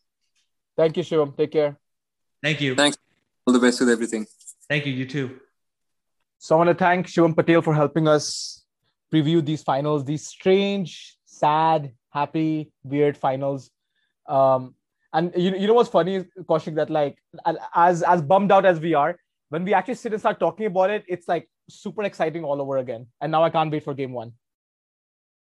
[0.77, 1.37] Thank you, Shivam.
[1.37, 1.79] Take care.
[2.43, 2.75] Thank you.
[2.75, 2.99] Thanks.
[3.47, 4.27] All the best with everything.
[4.69, 4.93] Thank you.
[4.93, 5.41] You too.
[6.39, 8.65] So I want to thank Shivam Patel for helping us
[9.13, 13.71] preview these finals, these strange, sad, happy, weird finals.
[14.27, 14.75] Um,
[15.15, 17.17] and you, you know what's funny, Kaushik, that like
[17.75, 19.17] as as bummed out as we are,
[19.49, 22.79] when we actually sit and start talking about it, it's like super exciting all over
[22.79, 23.07] again.
[23.21, 24.33] And now I can't wait for game one.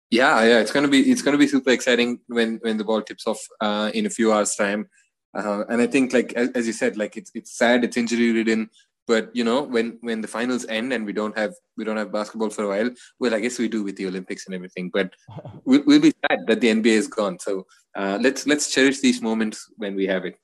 [0.09, 3.27] Yeah, yeah, it's gonna be it's gonna be super exciting when when the ball tips
[3.27, 4.89] off uh, in a few hours time.
[5.37, 8.31] Uh, and I think, like as, as, you said, like it's it's sad, it's injury
[8.31, 8.71] ridden,
[9.09, 12.11] but you know, when when the finals end and we don't have we don't have
[12.11, 12.89] basketball for a while,
[13.19, 14.91] well, I guess we do with the Olympics and everything.
[14.93, 15.15] But
[15.65, 17.39] we'll, we'll be sad that the NBA is gone.
[17.39, 20.35] So uh, let's let's cherish these moments when we have it.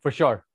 [0.00, 0.46] For sure.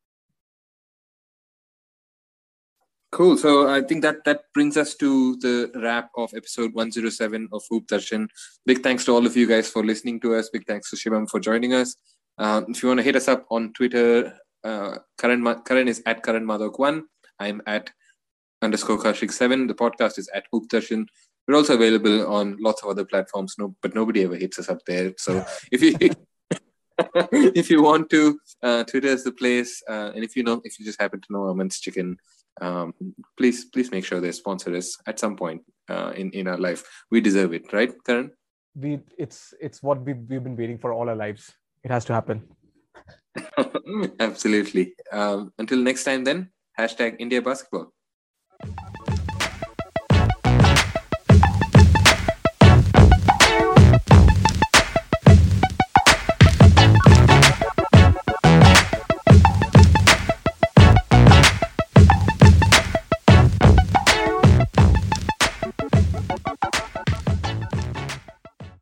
[3.12, 3.38] Cool.
[3.38, 8.28] So I think that that brings us to the wrap of episode 107 of Hoopdarshan.
[8.66, 10.50] Big thanks to all of you guys for listening to us.
[10.50, 11.96] Big thanks to Shivam for joining us.
[12.40, 16.24] Um, if you want to hit us up on Twitter, uh, Karan, Karan is at
[16.24, 17.04] Karan Madhok1.
[17.40, 17.92] I'm at
[18.62, 19.68] underscore Kaushik7.
[19.68, 21.06] The podcast is at Hoopdarshan.
[21.48, 24.80] We're also available on lots of other platforms, no, but nobody ever hits us up
[24.86, 25.14] there.
[25.18, 25.96] So if you
[27.32, 29.84] if you want to, uh, Twitter is the place.
[29.88, 32.18] Uh, and if you know, if you just happen to know Aman's Chicken,
[32.60, 32.94] um,
[33.38, 36.84] please please make sure they sponsor us at some point uh, in in our life.
[37.12, 38.32] We deserve it, right, Karan?
[38.76, 41.54] We it's it's what we we've been waiting for all our lives.
[41.84, 42.44] It has to happen.
[44.20, 44.94] Absolutely.
[45.12, 47.94] Um, until next time, then, hashtag India Basketball.